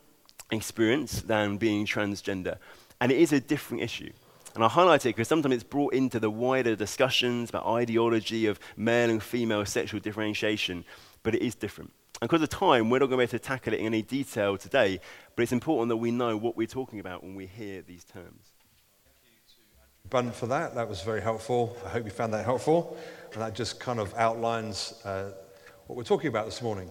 experience 0.51 1.21
than 1.21 1.57
being 1.57 1.85
transgender, 1.85 2.57
and 3.01 3.11
it 3.11 3.17
is 3.17 3.33
a 3.33 3.39
different 3.39 3.83
issue. 3.83 4.11
And 4.55 4.63
I 4.63 4.69
highlight 4.69 5.05
it 5.05 5.09
because 5.09 5.27
sometimes 5.27 5.53
it's 5.53 5.63
brought 5.65 5.93
into 5.93 6.17
the 6.17 6.29
wider 6.29 6.77
discussions 6.77 7.49
about 7.49 7.65
ideology 7.65 8.45
of 8.45 8.57
male 8.77 9.09
and 9.09 9.21
female 9.21 9.65
sexual 9.65 9.99
differentiation, 9.99 10.85
but 11.23 11.35
it 11.35 11.41
is 11.41 11.55
different. 11.55 11.91
And 12.21 12.29
because 12.29 12.41
of 12.41 12.47
time, 12.47 12.89
we're 12.89 12.99
not 12.99 13.07
going 13.07 13.17
to 13.17 13.17
be 13.17 13.23
able 13.23 13.31
to 13.31 13.39
tackle 13.39 13.73
it 13.73 13.81
in 13.81 13.87
any 13.87 14.01
detail 14.01 14.57
today, 14.57 15.01
but 15.35 15.43
it's 15.43 15.51
important 15.51 15.89
that 15.89 15.97
we 15.97 16.11
know 16.11 16.37
what 16.37 16.55
we're 16.55 16.67
talking 16.67 17.01
about 17.01 17.21
when 17.21 17.35
we 17.35 17.47
hear 17.47 17.81
these 17.81 18.05
terms. 18.05 18.51
Thank 19.03 19.57
you, 19.57 20.09
Bunt 20.09 20.33
for 20.33 20.47
that. 20.47 20.73
That 20.75 20.87
was 20.87 21.01
very 21.01 21.21
helpful. 21.21 21.75
I 21.85 21.89
hope 21.89 22.05
you 22.05 22.11
found 22.11 22.33
that 22.33 22.45
helpful. 22.45 22.97
And 23.33 23.41
that 23.41 23.53
just 23.53 23.81
kind 23.81 23.99
of 23.99 24.13
outlines 24.15 24.93
uh, 25.03 25.31
what 25.87 25.97
we're 25.97 26.03
talking 26.03 26.29
about 26.29 26.45
this 26.45 26.61
morning. 26.61 26.89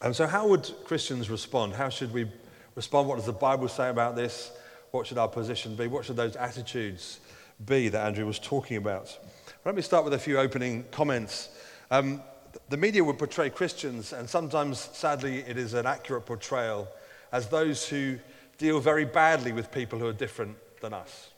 And 0.00 0.14
so, 0.14 0.26
how 0.26 0.46
would 0.46 0.70
Christians 0.84 1.28
respond? 1.28 1.74
How 1.74 1.88
should 1.88 2.12
we 2.12 2.30
respond? 2.74 3.08
What 3.08 3.16
does 3.16 3.26
the 3.26 3.32
Bible 3.32 3.68
say 3.68 3.88
about 3.88 4.14
this? 4.14 4.52
What 4.92 5.06
should 5.06 5.18
our 5.18 5.28
position 5.28 5.74
be? 5.74 5.86
What 5.88 6.04
should 6.04 6.16
those 6.16 6.36
attitudes 6.36 7.20
be 7.64 7.88
that 7.88 8.06
Andrew 8.06 8.24
was 8.24 8.38
talking 8.38 8.76
about? 8.76 9.18
Let 9.64 9.74
me 9.74 9.82
start 9.82 10.04
with 10.04 10.14
a 10.14 10.18
few 10.18 10.38
opening 10.38 10.84
comments. 10.92 11.48
Um, 11.90 12.22
the 12.68 12.76
media 12.76 13.02
would 13.02 13.18
portray 13.18 13.50
Christians, 13.50 14.12
and 14.12 14.28
sometimes, 14.28 14.78
sadly, 14.92 15.40
it 15.40 15.58
is 15.58 15.74
an 15.74 15.86
accurate 15.86 16.26
portrayal, 16.26 16.88
as 17.32 17.48
those 17.48 17.88
who 17.88 18.18
deal 18.56 18.80
very 18.80 19.04
badly 19.04 19.52
with 19.52 19.72
people 19.72 19.98
who 19.98 20.06
are 20.06 20.12
different 20.12 20.56
than 20.80 20.94
us. 20.94 21.30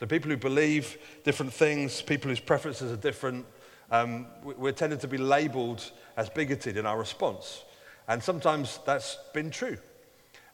So, 0.00 0.06
people 0.06 0.30
who 0.30 0.36
believe 0.38 0.96
different 1.24 1.52
things, 1.52 2.00
people 2.00 2.30
whose 2.30 2.40
preferences 2.40 2.90
are 2.90 2.96
different, 2.96 3.44
um, 3.90 4.26
we're 4.42 4.72
tended 4.72 5.00
to 5.00 5.08
be 5.08 5.18
labeled 5.18 5.90
as 6.16 6.30
bigoted 6.30 6.78
in 6.78 6.86
our 6.86 6.98
response. 6.98 7.64
And 8.08 8.22
sometimes 8.22 8.80
that's 8.86 9.18
been 9.34 9.50
true. 9.50 9.76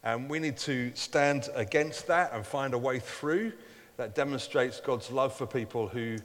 And 0.02 0.28
we 0.28 0.38
need 0.38 0.58
to 0.58 0.92
stand 0.94 1.48
against 1.54 2.08
that 2.08 2.32
and 2.34 2.44
find 2.44 2.74
a 2.74 2.78
way 2.78 2.98
through 2.98 3.52
that 3.96 4.14
demonstrates 4.14 4.80
God's 4.80 5.10
love 5.10 5.34
for 5.34 5.46
people 5.46 5.88
who, 5.88 6.18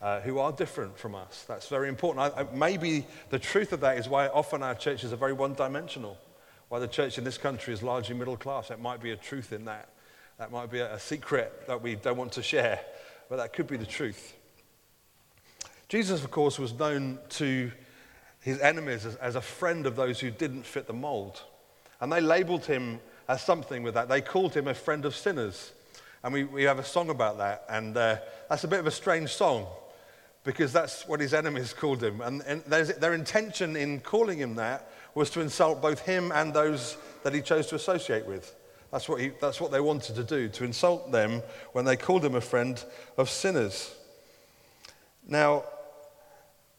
uh, 0.00 0.20
who 0.20 0.38
are 0.38 0.52
different 0.52 0.96
from 0.96 1.14
us. 1.14 1.44
That's 1.46 1.68
very 1.68 1.88
important. 1.88 2.32
I, 2.34 2.42
I, 2.42 2.46
maybe 2.54 3.04
the 3.30 3.38
truth 3.38 3.72
of 3.72 3.80
that 3.80 3.98
is 3.98 4.08
why 4.08 4.28
often 4.28 4.62
our 4.62 4.74
churches 4.74 5.12
are 5.12 5.16
very 5.16 5.32
one 5.32 5.54
dimensional, 5.54 6.16
why 6.68 6.78
the 6.78 6.88
church 6.88 7.18
in 7.18 7.24
this 7.24 7.36
country 7.36 7.74
is 7.74 7.82
largely 7.82 8.14
middle 8.14 8.36
class. 8.36 8.68
That 8.68 8.80
might 8.80 9.02
be 9.02 9.10
a 9.10 9.16
truth 9.16 9.52
in 9.52 9.64
that. 9.64 9.90
That 10.38 10.52
might 10.52 10.70
be 10.70 10.78
a, 10.78 10.94
a 10.94 11.00
secret 11.00 11.66
that 11.66 11.82
we 11.82 11.96
don't 11.96 12.16
want 12.16 12.32
to 12.32 12.42
share, 12.42 12.80
but 13.28 13.36
that 13.36 13.52
could 13.52 13.66
be 13.66 13.76
the 13.76 13.86
truth. 13.86 14.34
Jesus, 15.88 16.24
of 16.24 16.30
course, 16.30 16.58
was 16.58 16.72
known 16.72 17.18
to 17.30 17.70
his 18.46 18.60
enemies 18.60 19.04
as, 19.04 19.16
as, 19.16 19.34
a 19.34 19.40
friend 19.40 19.86
of 19.86 19.96
those 19.96 20.20
who 20.20 20.30
didn't 20.30 20.64
fit 20.64 20.86
the 20.86 20.92
mold. 20.92 21.42
And 22.00 22.12
they 22.12 22.20
labeled 22.20 22.64
him 22.64 23.00
as 23.28 23.42
something 23.42 23.82
with 23.82 23.94
that. 23.94 24.08
They 24.08 24.20
called 24.20 24.54
him 24.54 24.68
a 24.68 24.74
friend 24.74 25.04
of 25.04 25.16
sinners. 25.16 25.72
And 26.22 26.32
we, 26.32 26.44
we 26.44 26.62
have 26.62 26.78
a 26.78 26.84
song 26.84 27.10
about 27.10 27.38
that. 27.38 27.64
And 27.68 27.96
uh, 27.96 28.18
that's 28.48 28.62
a 28.62 28.68
bit 28.68 28.78
of 28.78 28.86
a 28.86 28.92
strange 28.92 29.30
song 29.30 29.66
because 30.44 30.72
that's 30.72 31.08
what 31.08 31.18
his 31.18 31.34
enemies 31.34 31.72
called 31.72 32.00
him. 32.00 32.20
And, 32.20 32.40
and 32.42 32.62
their 32.62 33.14
intention 33.14 33.74
in 33.74 33.98
calling 33.98 34.38
him 34.38 34.54
that 34.54 34.92
was 35.16 35.28
to 35.30 35.40
insult 35.40 35.82
both 35.82 35.98
him 36.06 36.30
and 36.30 36.54
those 36.54 36.96
that 37.24 37.34
he 37.34 37.40
chose 37.40 37.66
to 37.66 37.74
associate 37.74 38.26
with. 38.26 38.54
That's 38.92 39.08
what, 39.08 39.20
he, 39.20 39.32
that's 39.40 39.60
what 39.60 39.72
they 39.72 39.80
wanted 39.80 40.14
to 40.14 40.22
do, 40.22 40.48
to 40.50 40.62
insult 40.62 41.10
them 41.10 41.42
when 41.72 41.84
they 41.84 41.96
called 41.96 42.24
him 42.24 42.36
a 42.36 42.40
friend 42.40 42.80
of 43.18 43.28
sinners. 43.28 43.92
Now, 45.26 45.64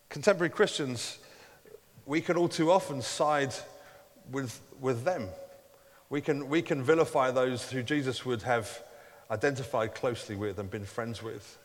contemporary 0.08 0.50
Christians, 0.50 1.20
we 2.08 2.22
can 2.22 2.38
all 2.38 2.48
too 2.48 2.72
often 2.72 3.02
side 3.02 3.54
with, 4.32 4.60
with 4.80 5.04
them. 5.04 5.28
We 6.10 6.22
can, 6.22 6.48
we 6.48 6.62
can 6.62 6.82
vilify 6.82 7.32
those 7.32 7.70
who 7.70 7.84
Jesus 7.84 8.26
would 8.26 8.42
have 8.44 8.82
identified 9.30 9.94
closely 9.94 10.38
with 10.38 10.58
and 10.58 10.72
been 10.72 10.86
friends 10.86 11.22
with. 11.22 11.58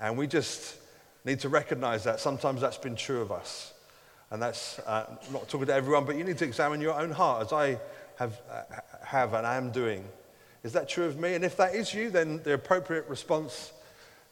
And 0.00 0.18
we 0.18 0.26
just 0.26 0.76
need 1.24 1.38
to 1.40 1.48
recognize 1.48 2.02
that 2.04 2.18
sometimes 2.18 2.60
that's 2.60 2.76
been 2.76 2.96
true 2.96 3.20
of 3.20 3.30
us. 3.30 3.72
And 4.30 4.42
that's 4.42 4.80
uh, 4.80 5.06
not 5.32 5.48
talking 5.48 5.68
to 5.68 5.74
everyone, 5.74 6.04
but 6.04 6.16
you 6.16 6.24
need 6.24 6.38
to 6.38 6.44
examine 6.44 6.80
your 6.80 7.00
own 7.00 7.12
heart, 7.12 7.46
as 7.46 7.52
I 7.52 7.78
have, 8.16 8.40
uh, 8.50 8.62
have 9.04 9.34
and 9.34 9.46
am 9.46 9.70
doing. 9.70 10.04
Is 10.64 10.72
that 10.72 10.88
true 10.88 11.04
of 11.04 11.16
me? 11.16 11.34
And 11.34 11.44
if 11.44 11.56
that 11.58 11.76
is 11.76 11.94
you, 11.94 12.10
then 12.10 12.42
the 12.42 12.54
appropriate 12.54 13.06
response, 13.06 13.72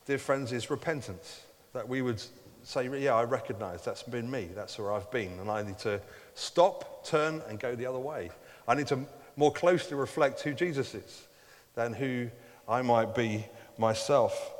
dear 0.04 0.18
friends, 0.18 0.50
is 0.50 0.68
repentance. 0.68 1.42
That 1.74 1.88
we 1.88 2.02
would 2.02 2.20
say, 2.64 2.88
Yeah, 2.98 3.14
I 3.14 3.24
recognize 3.24 3.84
that's 3.84 4.02
been 4.02 4.30
me, 4.30 4.48
that's 4.54 4.78
where 4.78 4.92
I've 4.92 5.10
been, 5.10 5.38
and 5.38 5.50
I 5.50 5.62
need 5.62 5.78
to 5.80 6.00
stop, 6.34 7.06
turn, 7.06 7.42
and 7.48 7.60
go 7.60 7.74
the 7.74 7.86
other 7.86 7.98
way. 7.98 8.30
I 8.66 8.74
need 8.74 8.88
to 8.88 9.00
more 9.36 9.52
closely 9.52 9.96
reflect 9.96 10.40
who 10.40 10.54
Jesus 10.54 10.94
is 10.94 11.26
than 11.74 11.92
who 11.92 12.30
I 12.68 12.82
might 12.82 13.14
be 13.14 13.46
myself. 13.78 14.52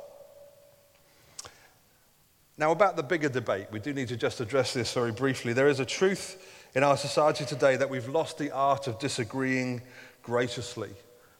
Now, 2.57 2.71
about 2.71 2.95
the 2.95 3.03
bigger 3.03 3.29
debate, 3.29 3.67
we 3.71 3.79
do 3.79 3.93
need 3.93 4.07
to 4.09 4.15
just 4.15 4.39
address 4.39 4.73
this 4.73 4.93
very 4.93 5.11
briefly. 5.11 5.51
There 5.51 5.67
is 5.67 5.81
a 5.81 5.85
truth 5.85 6.41
in 6.73 6.83
our 6.83 6.95
society 6.95 7.45
today 7.45 7.75
that 7.75 7.89
we've 7.89 8.07
lost 8.07 8.37
the 8.37 8.51
art 8.51 8.87
of 8.87 8.97
disagreeing 8.99 9.81
graciously. 10.23 10.91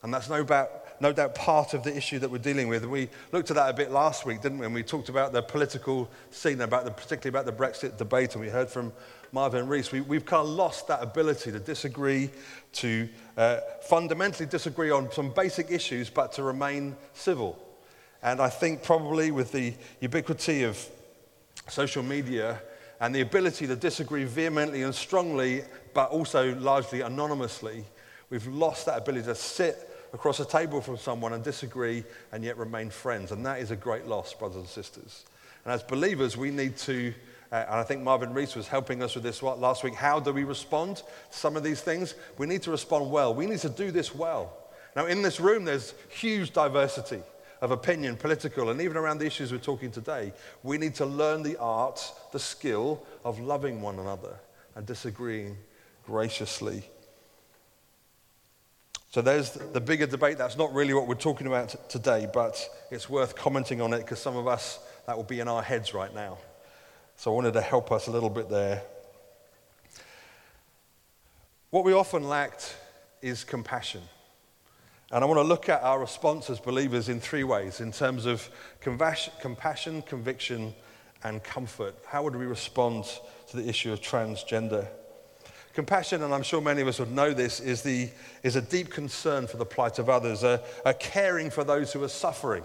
And 0.02 0.12
that's 0.12 0.28
no 0.28 0.44
doubt, 0.44 0.70
no 1.00 1.12
doubt 1.12 1.34
part 1.34 1.74
of 1.74 1.82
the 1.82 1.96
issue 1.96 2.18
that 2.18 2.30
we're 2.30 2.38
dealing 2.38 2.68
with. 2.68 2.84
We 2.84 3.08
looked 3.32 3.50
at 3.50 3.56
that 3.56 3.70
a 3.70 3.72
bit 3.72 3.90
last 3.90 4.24
week, 4.26 4.40
didn't 4.40 4.58
we? 4.58 4.66
And 4.66 4.74
we 4.74 4.82
talked 4.82 5.08
about 5.08 5.32
the 5.32 5.42
political 5.42 6.08
scene, 6.30 6.60
about 6.60 6.84
the, 6.84 6.90
particularly 6.90 7.30
about 7.30 7.46
the 7.46 7.64
Brexit 7.64 7.96
debate, 7.96 8.34
and 8.34 8.42
we 8.42 8.50
heard 8.50 8.68
from 8.68 8.92
Marvin 9.32 9.68
Rees. 9.68 9.92
We, 9.92 10.00
have 10.00 10.26
kind 10.26 10.46
of 10.46 10.48
lost 10.48 10.88
that 10.88 11.02
ability 11.02 11.52
to 11.52 11.58
disagree, 11.58 12.30
to 12.74 13.08
uh, 13.36 13.58
fundamentally 13.82 14.46
disagree 14.46 14.90
on 14.90 15.10
some 15.12 15.30
basic 15.30 15.70
issues, 15.70 16.10
but 16.10 16.32
to 16.32 16.42
remain 16.42 16.96
civil. 17.12 17.58
And 18.22 18.40
I 18.40 18.48
think 18.48 18.82
probably 18.82 19.30
with 19.30 19.52
the 19.52 19.74
ubiquity 20.00 20.62
of 20.62 20.82
social 21.68 22.02
media, 22.02 22.60
and 23.00 23.14
the 23.14 23.20
ability 23.20 23.66
to 23.66 23.76
disagree 23.76 24.24
vehemently 24.24 24.82
and 24.82 24.94
strongly, 24.94 25.62
but 25.92 26.10
also 26.10 26.54
largely 26.56 27.02
anonymously, 27.02 27.84
we've 28.30 28.46
lost 28.46 28.86
that 28.86 28.98
ability 28.98 29.26
to 29.26 29.34
sit 29.34 29.95
across 30.16 30.40
a 30.40 30.46
table 30.46 30.80
from 30.80 30.96
someone 30.96 31.34
and 31.34 31.44
disagree 31.44 32.02
and 32.32 32.42
yet 32.42 32.56
remain 32.56 32.88
friends. 32.88 33.32
And 33.32 33.44
that 33.44 33.60
is 33.60 33.70
a 33.70 33.76
great 33.76 34.06
loss, 34.06 34.32
brothers 34.32 34.56
and 34.56 34.66
sisters. 34.66 35.24
And 35.64 35.74
as 35.74 35.82
believers, 35.82 36.38
we 36.38 36.50
need 36.50 36.78
to, 36.78 37.12
uh, 37.52 37.66
and 37.68 37.74
I 37.74 37.82
think 37.82 38.02
Marvin 38.02 38.32
Rees 38.32 38.56
was 38.56 38.66
helping 38.66 39.02
us 39.02 39.14
with 39.14 39.24
this 39.24 39.42
last 39.42 39.84
week. 39.84 39.94
How 39.94 40.18
do 40.18 40.32
we 40.32 40.44
respond 40.44 40.96
to 40.96 41.04
some 41.28 41.54
of 41.54 41.62
these 41.62 41.82
things? 41.82 42.14
We 42.38 42.46
need 42.46 42.62
to 42.62 42.70
respond 42.70 43.10
well. 43.10 43.34
We 43.34 43.44
need 43.44 43.58
to 43.58 43.68
do 43.68 43.90
this 43.90 44.14
well. 44.14 44.56
Now, 44.96 45.04
in 45.04 45.20
this 45.20 45.38
room, 45.38 45.66
there's 45.66 45.92
huge 46.08 46.54
diversity 46.54 47.22
of 47.60 47.70
opinion, 47.70 48.16
political, 48.16 48.70
and 48.70 48.80
even 48.80 48.96
around 48.96 49.18
the 49.18 49.26
issues 49.26 49.52
we're 49.52 49.58
talking 49.58 49.90
today, 49.90 50.32
we 50.62 50.78
need 50.78 50.94
to 50.94 51.04
learn 51.04 51.42
the 51.42 51.58
art, 51.58 52.10
the 52.32 52.38
skill 52.38 53.04
of 53.22 53.38
loving 53.38 53.82
one 53.82 53.98
another 53.98 54.34
and 54.76 54.86
disagreeing 54.86 55.58
graciously. 56.06 56.88
So 59.16 59.22
there's 59.22 59.52
the 59.52 59.80
bigger 59.80 60.06
debate. 60.06 60.36
That's 60.36 60.58
not 60.58 60.74
really 60.74 60.92
what 60.92 61.08
we're 61.08 61.14
talking 61.14 61.46
about 61.46 61.88
today, 61.88 62.28
but 62.34 62.62
it's 62.90 63.08
worth 63.08 63.34
commenting 63.34 63.80
on 63.80 63.94
it 63.94 64.00
because 64.00 64.18
some 64.18 64.36
of 64.36 64.46
us, 64.46 64.78
that 65.06 65.16
will 65.16 65.24
be 65.24 65.40
in 65.40 65.48
our 65.48 65.62
heads 65.62 65.94
right 65.94 66.14
now. 66.14 66.36
So 67.16 67.32
I 67.32 67.34
wanted 67.34 67.54
to 67.54 67.62
help 67.62 67.90
us 67.90 68.08
a 68.08 68.10
little 68.10 68.28
bit 68.28 68.50
there. 68.50 68.82
What 71.70 71.86
we 71.86 71.94
often 71.94 72.28
lacked 72.28 72.76
is 73.22 73.42
compassion. 73.42 74.02
And 75.10 75.24
I 75.24 75.26
want 75.26 75.38
to 75.38 75.44
look 75.44 75.70
at 75.70 75.82
our 75.82 75.98
response 75.98 76.50
as 76.50 76.60
believers 76.60 77.08
in 77.08 77.18
three 77.18 77.42
ways 77.42 77.80
in 77.80 77.92
terms 77.92 78.26
of 78.26 78.46
compassion, 78.82 80.02
conviction, 80.02 80.74
and 81.24 81.42
comfort. 81.42 81.94
How 82.06 82.22
would 82.22 82.36
we 82.36 82.44
respond 82.44 83.06
to 83.48 83.56
the 83.56 83.66
issue 83.66 83.94
of 83.94 84.02
transgender? 84.02 84.86
Compassion, 85.76 86.22
and 86.22 86.32
I'm 86.32 86.42
sure 86.42 86.62
many 86.62 86.80
of 86.80 86.88
us 86.88 86.98
would 86.98 87.12
know 87.12 87.34
this, 87.34 87.60
is, 87.60 87.82
the, 87.82 88.08
is 88.42 88.56
a 88.56 88.62
deep 88.62 88.88
concern 88.88 89.46
for 89.46 89.58
the 89.58 89.66
plight 89.66 89.98
of 89.98 90.08
others, 90.08 90.42
a, 90.42 90.62
a 90.86 90.94
caring 90.94 91.50
for 91.50 91.64
those 91.64 91.92
who 91.92 92.02
are 92.02 92.08
suffering. 92.08 92.64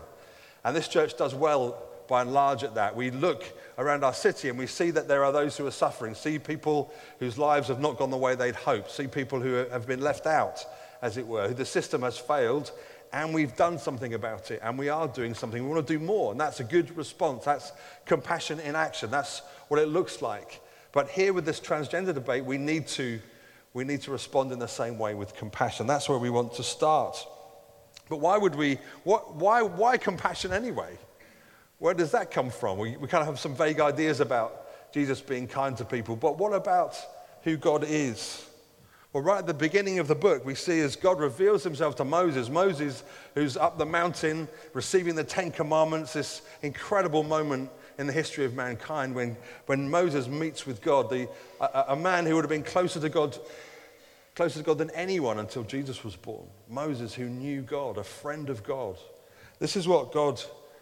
And 0.64 0.74
this 0.74 0.88
church 0.88 1.18
does 1.18 1.36
well 1.36 1.84
by 2.08 2.22
and 2.22 2.32
large 2.32 2.64
at 2.64 2.76
that. 2.76 2.96
We 2.96 3.12
look 3.12 3.44
around 3.78 4.06
our 4.06 4.14
city 4.14 4.48
and 4.48 4.58
we 4.58 4.66
see 4.66 4.92
that 4.92 5.10
there 5.10 5.26
are 5.26 5.34
those 5.34 5.58
who 5.58 5.68
are 5.68 5.72
suffering, 5.72 6.16
see 6.16 6.40
people 6.40 6.94
whose 7.20 7.38
lives 7.38 7.68
have 7.68 7.82
not 7.82 7.98
gone 7.98 8.12
the 8.12 8.18
way 8.18 8.34
they'd 8.34 8.56
hoped, 8.56 8.90
see 8.90 9.08
people 9.08 9.42
who 9.42 9.56
have 9.56 9.86
been 9.86 10.00
left 10.00 10.26
out 10.26 10.64
as 11.02 11.18
it 11.18 11.28
were. 11.28 11.50
Who 11.50 11.54
the 11.54 11.66
system 11.66 12.04
has 12.04 12.18
failed, 12.18 12.72
and 13.12 13.34
we've 13.34 13.58
done 13.58 13.78
something 13.78 14.14
about 14.14 14.52
it, 14.52 14.62
and 14.64 14.80
we 14.80 14.88
are 14.88 15.10
doing 15.10 15.34
something. 15.34 15.62
We 15.62 15.68
want 15.68 15.86
to 15.86 15.94
do 15.94 16.00
more, 16.00 16.32
and 16.32 16.40
that's 16.40 16.62
a 16.62 16.64
good 16.64 16.96
response. 16.96 17.44
That's 17.44 17.74
compassion 18.06 18.62
in 18.62 18.78
action. 18.78 19.12
That's 19.12 19.42
what 19.68 19.82
it 19.82 19.90
looks 19.90 20.22
like. 20.22 20.62
But 20.92 21.10
here 21.10 21.34
with 21.34 21.46
this 21.46 21.60
transgender 21.60 22.14
debate, 22.14 22.44
we 22.44 22.58
need 22.58 22.88
to, 22.88 23.20
we 23.74 23.84
need 23.84 24.02
to 24.02 24.12
respond 24.12 24.52
in 24.52 24.60
the 24.60 24.68
same 24.68 24.98
way 24.98 25.14
with 25.14 25.36
compassion. 25.36 25.88
That's 25.88 26.10
where 26.10 26.18
we 26.18 26.30
want 26.30 26.54
to 26.56 26.64
start. 26.64 27.26
But 28.10 28.18
why 28.18 28.38
would 28.38 28.56
we, 28.56 28.78
what, 29.04 29.36
why, 29.36 29.62
why 29.62 29.98
compassion 29.98 30.52
anyway? 30.52 30.98
Where 31.80 31.94
does 31.94 32.12
that 32.12 32.30
come 32.30 32.50
from? 32.50 32.78
We, 32.78 32.98
we 32.98 33.08
kind 33.08 33.22
of 33.22 33.28
have 33.28 33.40
some 33.40 33.56
vague 33.56 33.80
ideas 33.80 34.20
about 34.20 34.94
Jesus 34.94 35.22
being 35.22 35.48
kind 35.48 35.78
to 35.78 35.86
people, 35.86 36.16
but 36.16 36.38
what 36.38 36.54
about 36.54 36.98
who 37.44 37.56
God 37.56 37.86
is? 37.88 38.46
Well, 39.14 39.24
right 39.24 39.40
at 39.40 39.48
the 39.48 39.54
beginning 39.54 40.00
of 40.00 40.08
the 40.08 40.16
book, 40.16 40.46
we 40.46 40.56
see 40.56 40.80
as 40.80 40.96
God 40.96 41.20
reveals 41.20 41.64
himself 41.64 41.96
to 41.98 42.06
Moses, 42.06 42.50
Moses, 42.50 43.04
who's 43.36 43.58
up 43.58 43.78
the 43.78 43.86
mountain 43.86 44.48
receiving 44.74 45.16
the 45.16 45.24
Ten 45.24 45.52
Commandments, 45.52 46.14
this 46.14 46.42
incredible 46.62 47.24
moment 47.24 47.70
in 48.02 48.08
the 48.08 48.14
history 48.14 48.46
of 48.46 48.56
mankind 48.56 49.14
when, 49.14 49.38
when 49.68 49.90
Moses 49.90 50.28
meets 50.28 50.66
with 50.66 50.82
God, 50.82 51.10
the, 51.12 51.30
a, 51.62 51.94
a 51.94 51.96
man 51.96 52.26
who 52.26 52.36
would 52.36 52.44
have 52.44 52.50
been 52.50 52.64
closer 52.64 53.00
to 53.00 53.10
God, 53.10 53.38
closer 54.36 54.58
to 54.58 54.66
God 54.66 54.80
than 54.80 54.90
anyone 54.90 55.38
until 55.38 55.64
Jesus 55.64 56.04
was 56.04 56.16
born. 56.16 56.48
Moses, 56.68 57.14
who 57.14 57.30
knew 57.30 57.62
God, 57.62 58.00
a 58.00 58.04
friend 58.04 58.50
of 58.50 58.64
God. 58.64 58.98
This 59.60 59.76
is 59.76 59.88
what 59.88 60.12
God 60.12 60.42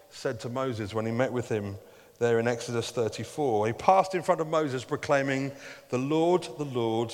said 0.09 0.39
to 0.39 0.49
Moses 0.49 0.93
when 0.93 1.05
he 1.05 1.11
met 1.11 1.33
with 1.33 1.49
him 1.49 1.75
there 2.19 2.39
in 2.39 2.47
Exodus 2.47 2.89
34. 2.89 3.67
He 3.67 3.73
passed 3.73 4.15
in 4.15 4.23
front 4.23 4.39
of 4.39 4.47
Moses, 4.47 4.85
proclaiming, 4.85 5.51
The 5.89 5.97
Lord, 5.97 6.47
the 6.57 6.65
Lord, 6.65 7.13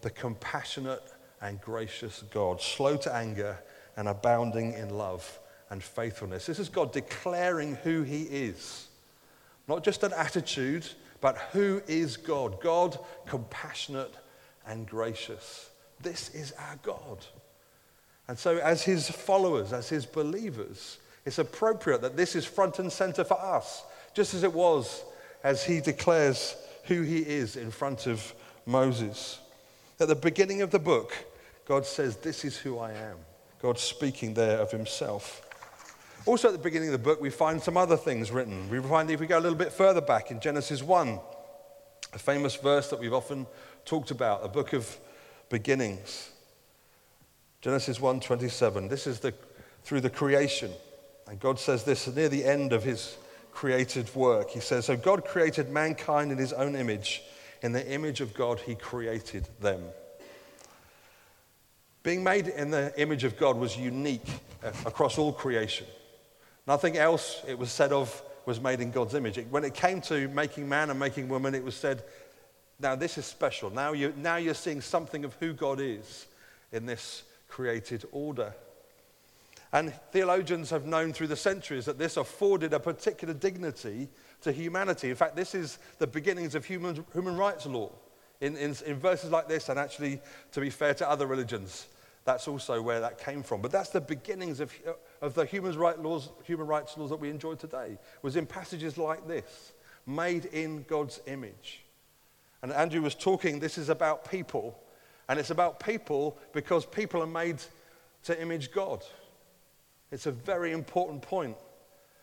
the 0.00 0.10
compassionate 0.10 1.02
and 1.42 1.60
gracious 1.60 2.24
God, 2.30 2.62
slow 2.62 2.96
to 2.96 3.14
anger 3.14 3.58
and 3.98 4.08
abounding 4.08 4.72
in 4.72 4.96
love 4.96 5.38
and 5.68 5.82
faithfulness. 5.82 6.46
This 6.46 6.58
is 6.58 6.70
God 6.70 6.92
declaring 6.92 7.74
who 7.76 8.02
He 8.02 8.22
is. 8.22 8.88
Not 9.68 9.84
just 9.84 10.02
an 10.02 10.12
attitude, 10.12 10.86
but 11.20 11.38
who 11.52 11.82
is 11.86 12.16
God? 12.16 12.60
God, 12.60 12.98
compassionate 13.26 14.14
and 14.66 14.86
gracious. 14.86 15.70
This 16.00 16.34
is 16.34 16.52
our 16.58 16.76
God. 16.82 17.24
And 18.28 18.38
so, 18.38 18.58
as 18.58 18.82
his 18.82 19.08
followers, 19.08 19.72
as 19.72 19.88
his 19.88 20.06
believers, 20.06 20.98
it's 21.24 21.38
appropriate 21.38 22.02
that 22.02 22.16
this 22.16 22.34
is 22.34 22.44
front 22.44 22.78
and 22.78 22.90
center 22.90 23.24
for 23.24 23.40
us, 23.40 23.84
just 24.14 24.34
as 24.34 24.42
it 24.42 24.52
was 24.52 25.04
as 25.44 25.64
he 25.64 25.80
declares 25.80 26.56
who 26.84 27.02
he 27.02 27.18
is 27.18 27.56
in 27.56 27.70
front 27.70 28.06
of 28.06 28.34
Moses. 28.66 29.40
At 30.00 30.08
the 30.08 30.14
beginning 30.14 30.62
of 30.62 30.70
the 30.70 30.78
book, 30.78 31.12
God 31.66 31.86
says, 31.86 32.16
This 32.16 32.44
is 32.44 32.56
who 32.56 32.78
I 32.78 32.92
am. 32.92 33.16
God 33.60 33.78
speaking 33.78 34.34
there 34.34 34.58
of 34.58 34.70
himself. 34.70 35.48
Also, 36.24 36.48
at 36.48 36.52
the 36.52 36.58
beginning 36.58 36.88
of 36.88 36.92
the 36.92 36.98
book, 36.98 37.20
we 37.20 37.30
find 37.30 37.60
some 37.60 37.76
other 37.76 37.96
things 37.96 38.30
written. 38.30 38.70
We 38.70 38.80
find, 38.80 39.10
if 39.10 39.18
we 39.18 39.26
go 39.26 39.38
a 39.38 39.40
little 39.40 39.58
bit 39.58 39.72
further 39.72 40.00
back 40.00 40.30
in 40.30 40.38
Genesis 40.40 40.82
1, 40.82 41.18
a 42.12 42.18
famous 42.18 42.54
verse 42.54 42.90
that 42.90 43.00
we've 43.00 43.12
often 43.12 43.46
talked 43.84 44.10
about, 44.10 44.44
a 44.44 44.48
book 44.48 44.72
of 44.72 44.98
beginnings. 45.48 46.30
Genesis 47.60 47.98
1:27. 47.98 48.88
This 48.88 49.06
is 49.06 49.20
the 49.20 49.34
through 49.84 50.00
the 50.00 50.10
creation. 50.10 50.72
And 51.28 51.40
God 51.40 51.58
says 51.58 51.84
this 51.84 52.06
near 52.08 52.28
the 52.28 52.44
end 52.44 52.72
of 52.72 52.84
his 52.84 53.16
created 53.52 54.12
work. 54.14 54.50
He 54.50 54.60
says, 54.60 54.86
So 54.86 54.96
God 54.96 55.24
created 55.24 55.70
mankind 55.70 56.32
in 56.32 56.38
his 56.38 56.52
own 56.52 56.76
image. 56.76 57.22
In 57.62 57.72
the 57.72 57.86
image 57.90 58.20
of 58.20 58.34
God, 58.34 58.60
he 58.60 58.74
created 58.74 59.48
them. 59.60 59.82
Being 62.02 62.24
made 62.24 62.48
in 62.48 62.70
the 62.70 62.92
image 63.00 63.22
of 63.22 63.38
God 63.38 63.56
was 63.56 63.76
unique 63.76 64.26
uh, 64.64 64.72
across 64.84 65.18
all 65.18 65.32
creation. 65.32 65.86
Nothing 66.66 66.96
else, 66.96 67.42
it 67.46 67.58
was 67.58 67.70
said 67.72 67.92
of, 67.92 68.22
was 68.46 68.60
made 68.60 68.80
in 68.80 68.90
God's 68.90 69.14
image. 69.14 69.38
When 69.50 69.64
it 69.64 69.74
came 69.74 70.00
to 70.02 70.28
making 70.28 70.68
man 70.68 70.90
and 70.90 70.98
making 70.98 71.28
woman, 71.28 71.54
it 71.54 71.64
was 71.64 71.74
said, 71.74 72.04
now 72.80 72.94
this 72.96 73.18
is 73.18 73.26
special. 73.26 73.70
Now, 73.70 73.92
you, 73.92 74.12
now 74.16 74.36
you're 74.36 74.54
seeing 74.54 74.80
something 74.80 75.24
of 75.24 75.34
who 75.34 75.52
God 75.52 75.80
is 75.80 76.26
in 76.72 76.86
this 76.86 77.22
created 77.48 78.04
order. 78.12 78.52
And 79.72 79.92
theologians 80.10 80.70
have 80.70 80.84
known 80.84 81.12
through 81.12 81.28
the 81.28 81.36
centuries 81.36 81.86
that 81.86 81.98
this 81.98 82.16
afforded 82.16 82.72
a 82.74 82.80
particular 82.80 83.32
dignity 83.32 84.08
to 84.42 84.52
humanity. 84.52 85.10
In 85.10 85.16
fact, 85.16 85.36
this 85.36 85.54
is 85.54 85.78
the 85.98 86.06
beginnings 86.06 86.54
of 86.54 86.64
human, 86.64 87.04
human 87.12 87.36
rights 87.36 87.64
law 87.64 87.90
in, 88.40 88.56
in, 88.56 88.74
in 88.84 88.96
verses 88.96 89.30
like 89.30 89.48
this, 89.48 89.68
and 89.68 89.78
actually, 89.78 90.20
to 90.50 90.60
be 90.60 90.68
fair 90.68 90.94
to 90.94 91.08
other 91.08 91.26
religions, 91.26 91.86
that's 92.24 92.48
also 92.48 92.82
where 92.82 93.00
that 93.00 93.18
came 93.18 93.42
from. 93.42 93.62
But 93.62 93.70
that's 93.70 93.90
the 93.90 94.00
beginnings 94.00 94.60
of, 94.60 94.72
of 95.22 95.34
the 95.34 95.46
human, 95.46 95.78
right 95.78 95.98
laws, 95.98 96.30
human 96.44 96.66
rights 96.66 96.98
laws 96.98 97.10
that 97.10 97.20
we 97.20 97.30
enjoy 97.30 97.54
today, 97.54 97.96
was 98.20 98.36
in 98.36 98.44
passages 98.44 98.98
like 98.98 99.26
this, 99.26 99.72
made 100.06 100.46
in 100.46 100.84
God's 100.88 101.20
image. 101.26 101.84
And 102.60 102.72
Andrew 102.72 103.00
was 103.00 103.14
talking, 103.14 103.60
this 103.60 103.78
is 103.78 103.88
about 103.88 104.28
people. 104.30 104.78
And 105.28 105.38
it's 105.38 105.50
about 105.50 105.80
people 105.80 106.36
because 106.52 106.84
people 106.84 107.22
are 107.22 107.26
made 107.26 107.58
to 108.24 108.40
image 108.40 108.72
God. 108.72 109.04
It's 110.10 110.26
a 110.26 110.32
very 110.32 110.72
important 110.72 111.22
point. 111.22 111.56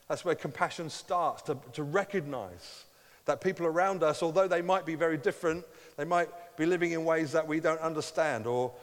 That's 0.08 0.25
where 0.25 0.36
compassion 0.36 0.89
starts 0.89 1.41
to, 1.44 1.58
to 1.74 1.84
recognize 1.84 2.86
that 3.25 3.41
people 3.41 3.65
around 3.65 4.03
us, 4.03 4.24
although 4.24 4.48
they 4.48 4.62
might 4.62 4.86
be 4.86 4.96
very 4.96 5.18
different, 5.18 5.63
they 5.98 6.06
might 6.06 6.29
be 6.58 6.65
living 6.65 6.91
in 6.91 7.06
ways 7.06 7.32
that 7.32 7.48
we 7.48 7.60
don't 7.60 7.79
understand, 7.79 8.48
or 8.48 8.74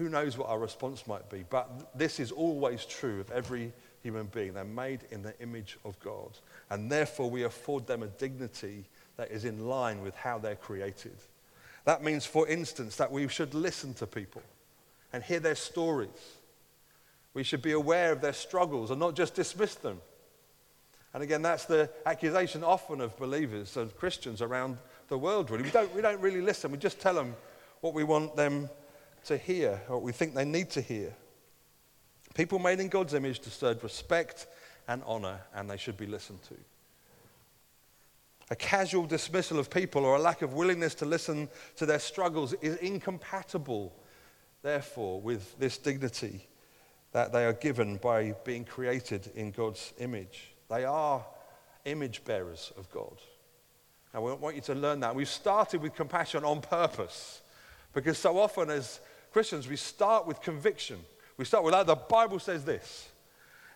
who 0.00 0.08
knows 0.08 0.36
what 0.36 0.48
our 0.48 0.58
response 0.58 1.06
might 1.06 1.28
be. 1.28 1.44
But 1.48 1.96
this 1.96 2.18
is 2.20 2.32
always 2.32 2.84
true 2.84 3.20
of 3.20 3.30
every 3.30 3.72
human 4.02 4.26
being. 4.26 4.54
They're 4.54 4.64
made 4.64 5.00
in 5.10 5.22
the 5.22 5.38
image 5.40 5.78
of 5.84 5.98
God. 6.00 6.30
And 6.70 6.90
therefore, 6.90 7.30
we 7.30 7.44
afford 7.44 7.86
them 7.86 8.02
a 8.02 8.06
dignity 8.06 8.84
that 9.16 9.30
is 9.30 9.44
in 9.44 9.66
line 9.68 10.02
with 10.02 10.14
how 10.16 10.38
they're 10.38 10.56
created. 10.56 11.16
That 11.84 12.02
means, 12.02 12.26
for 12.26 12.48
instance, 12.48 12.96
that 12.96 13.12
we 13.12 13.28
should 13.28 13.54
listen 13.54 13.94
to 13.94 14.06
people 14.06 14.42
and 15.12 15.22
hear 15.22 15.40
their 15.40 15.54
stories 15.54 16.38
we 17.34 17.42
should 17.42 17.62
be 17.62 17.72
aware 17.72 18.12
of 18.12 18.20
their 18.20 18.32
struggles 18.32 18.90
and 18.90 18.98
not 18.98 19.14
just 19.14 19.34
dismiss 19.34 19.74
them. 19.76 20.00
And 21.14 21.22
again, 21.22 21.42
that's 21.42 21.64
the 21.64 21.90
accusation 22.06 22.62
often 22.62 23.00
of 23.00 23.16
believers 23.18 23.76
and 23.76 23.94
Christians 23.96 24.42
around 24.42 24.78
the 25.08 25.18
world, 25.18 25.50
really. 25.50 25.64
We 25.64 25.70
don't, 25.70 25.94
we 25.94 26.02
don't 26.02 26.20
really 26.20 26.40
listen, 26.40 26.70
we 26.70 26.78
just 26.78 27.00
tell 27.00 27.14
them 27.14 27.34
what 27.80 27.94
we 27.94 28.04
want 28.04 28.36
them 28.36 28.68
to 29.24 29.36
hear, 29.36 29.80
what 29.86 30.02
we 30.02 30.12
think 30.12 30.34
they 30.34 30.44
need 30.44 30.70
to 30.70 30.80
hear. 30.80 31.14
People 32.34 32.58
made 32.58 32.80
in 32.80 32.88
God's 32.88 33.14
image 33.14 33.40
deserve 33.40 33.82
respect 33.82 34.46
and 34.88 35.02
honor, 35.06 35.40
and 35.54 35.68
they 35.68 35.76
should 35.76 35.96
be 35.96 36.06
listened 36.06 36.42
to. 36.44 36.54
A 38.50 38.56
casual 38.56 39.06
dismissal 39.06 39.58
of 39.58 39.70
people 39.70 40.04
or 40.04 40.16
a 40.16 40.20
lack 40.20 40.42
of 40.42 40.54
willingness 40.54 40.94
to 40.96 41.04
listen 41.04 41.48
to 41.76 41.86
their 41.86 42.00
struggles 42.00 42.52
is 42.54 42.76
incompatible, 42.76 43.92
therefore, 44.62 45.20
with 45.20 45.58
this 45.58 45.78
dignity 45.78 46.46
that 47.12 47.32
they 47.32 47.44
are 47.44 47.52
given 47.52 47.96
by 47.96 48.34
being 48.44 48.64
created 48.64 49.30
in 49.34 49.50
God's 49.50 49.92
image. 49.98 50.52
They 50.68 50.84
are 50.84 51.24
image 51.84 52.24
bearers 52.24 52.72
of 52.76 52.90
God. 52.90 53.16
And 54.12 54.22
we 54.22 54.32
want 54.32 54.56
you 54.56 54.62
to 54.62 54.74
learn 54.74 55.00
that. 55.00 55.14
We've 55.14 55.28
started 55.28 55.80
with 55.80 55.94
compassion 55.94 56.44
on 56.44 56.60
purpose 56.60 57.42
because 57.92 58.18
so 58.18 58.38
often 58.38 58.70
as 58.70 59.00
Christians, 59.32 59.68
we 59.68 59.76
start 59.76 60.26
with 60.26 60.40
conviction. 60.40 60.98
We 61.36 61.44
start 61.44 61.64
with, 61.64 61.74
oh, 61.74 61.84
the 61.84 61.94
Bible 61.94 62.38
says 62.38 62.64
this. 62.64 63.08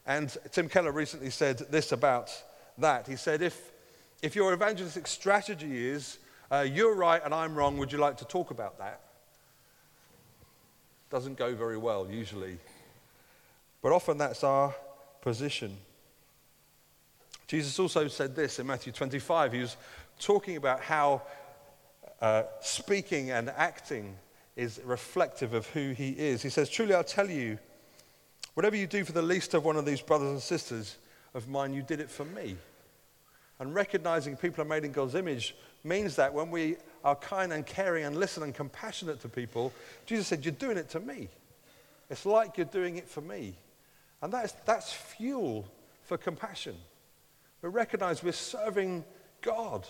And 0.07 0.37
Tim 0.53 0.69
Keller 0.69 0.93
recently 0.93 1.31
said 1.31 1.59
this 1.71 1.93
about 1.93 2.31
that. 2.79 3.07
He 3.07 3.17
said, 3.17 3.41
if, 3.41 3.73
if 4.23 4.37
your 4.37 4.53
evangelistic 4.53 5.07
strategy 5.07 5.87
is, 5.87 6.19
uh, 6.51 6.61
you're 6.61 6.95
right 6.95 7.23
and 7.25 7.33
I'm 7.33 7.55
wrong, 7.55 7.79
would 7.79 7.91
you 7.91 7.99
like 7.99 8.19
to 8.19 8.25
talk 8.25 8.51
about 8.51 8.79
that? 8.79 9.01
Doesn't 11.11 11.39
go 11.39 11.55
very 11.55 11.79
well 11.79 12.09
usually 12.11 12.59
but 13.85 13.93
often 13.93 14.17
that's 14.17 14.43
our 14.43 14.75
position. 15.21 15.77
Jesus 17.47 17.79
also 17.79 18.09
said 18.09 18.35
this 18.35 18.59
in 18.59 18.67
Matthew 18.67 18.95
25. 18.95 19.53
He 19.53 19.61
was 19.61 19.77
talking 20.19 20.57
about 20.57 20.81
how 20.81 21.21
uh, 22.23 22.45
speaking 22.63 23.31
and 23.31 23.51
acting 23.51 24.17
is 24.57 24.81
reflective 24.85 25.55
of 25.55 25.67
who 25.69 25.93
he 25.93 26.11
is. 26.11 26.43
He 26.43 26.49
says, 26.49 26.69
Truly, 26.69 26.95
I'll 26.95 27.05
tell 27.05 27.29
you, 27.29 27.59
whatever 28.55 28.77
you 28.77 28.87
do 28.87 29.05
for 29.05 29.13
the 29.13 29.23
least 29.23 29.55
of 29.55 29.65
one 29.65 29.77
of 29.77 29.85
these 29.85 30.01
brothers 30.01 30.31
and 30.31 30.41
sisters 30.41 30.97
of 31.35 31.49
mine, 31.49 31.75
you 31.75 31.83
did 31.83 32.01
it 32.01 32.11
for 32.11 32.25
me. 32.25 32.57
And 33.59 33.75
recognizing 33.75 34.37
people 34.37 34.63
are 34.63 34.69
made 34.69 34.85
in 34.85 34.93
God's 34.93 35.15
image 35.15 35.57
means 35.83 36.17
that 36.17 36.33
when 36.33 36.51
we 36.51 36.77
are 37.05 37.17
kind 37.17 37.53
and 37.53 37.65
caring 37.67 38.05
and 38.05 38.17
listen 38.17 38.43
and 38.43 38.55
compassionate 38.55 39.21
to 39.21 39.29
people, 39.29 39.73
Jesus 40.07 40.27
said, 40.27 40.45
You're 40.45 40.53
doing 40.53 40.77
it 40.77 40.89
to 40.91 41.01
me. 41.01 41.29
It's 42.11 42.27
like 42.27 42.57
you're 42.57 42.67
doing 42.67 42.97
it 42.97 43.09
for 43.09 43.21
me. 43.21 43.55
And 44.23 44.33
that's, 44.33 44.53
that's 44.65 44.93
fuel 44.93 45.67
for 46.05 46.17
compassion. 46.17 46.77
We 47.63 47.71
recognize 47.71 48.23
we're 48.23 48.33
serving 48.33 49.05
God 49.41 49.87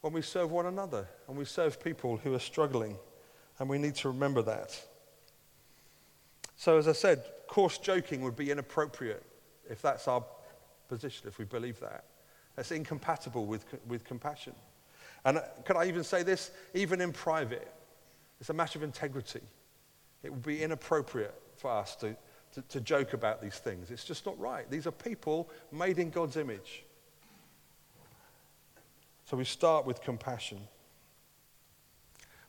when 0.00 0.12
we 0.12 0.22
serve 0.22 0.50
one 0.50 0.66
another 0.66 1.06
and 1.28 1.36
we 1.36 1.44
serve 1.44 1.82
people 1.82 2.16
who 2.16 2.34
are 2.34 2.40
struggling. 2.40 2.96
And 3.58 3.68
we 3.68 3.78
need 3.78 3.94
to 3.96 4.08
remember 4.08 4.42
that. 4.42 4.80
So, 6.56 6.78
as 6.78 6.88
I 6.88 6.92
said, 6.92 7.24
coarse 7.46 7.78
joking 7.78 8.22
would 8.22 8.36
be 8.36 8.50
inappropriate 8.50 9.22
if 9.68 9.82
that's 9.82 10.08
our 10.08 10.24
position, 10.88 11.28
if 11.28 11.38
we 11.38 11.44
believe 11.44 11.80
that. 11.80 12.04
That's 12.56 12.72
incompatible 12.72 13.46
with, 13.46 13.64
with 13.86 14.04
compassion. 14.04 14.54
And 15.24 15.38
uh, 15.38 15.42
can 15.64 15.76
I 15.76 15.86
even 15.86 16.04
say 16.04 16.22
this? 16.22 16.50
Even 16.74 17.00
in 17.00 17.12
private, 17.12 17.72
it's 18.40 18.50
a 18.50 18.54
matter 18.54 18.78
of 18.78 18.82
integrity. 18.82 19.42
It 20.22 20.30
would 20.30 20.42
be 20.42 20.62
inappropriate 20.62 21.34
for 21.56 21.70
us 21.70 21.94
to 21.96 22.16
to, 22.52 22.62
to 22.62 22.80
joke 22.80 23.12
about 23.12 23.42
these 23.42 23.56
things. 23.56 23.90
It's 23.90 24.04
just 24.04 24.26
not 24.26 24.38
right. 24.38 24.70
These 24.70 24.86
are 24.86 24.92
people 24.92 25.50
made 25.72 25.98
in 25.98 26.10
God's 26.10 26.36
image. 26.36 26.84
So 29.26 29.36
we 29.36 29.44
start 29.44 29.84
with 29.84 30.00
compassion. 30.00 30.58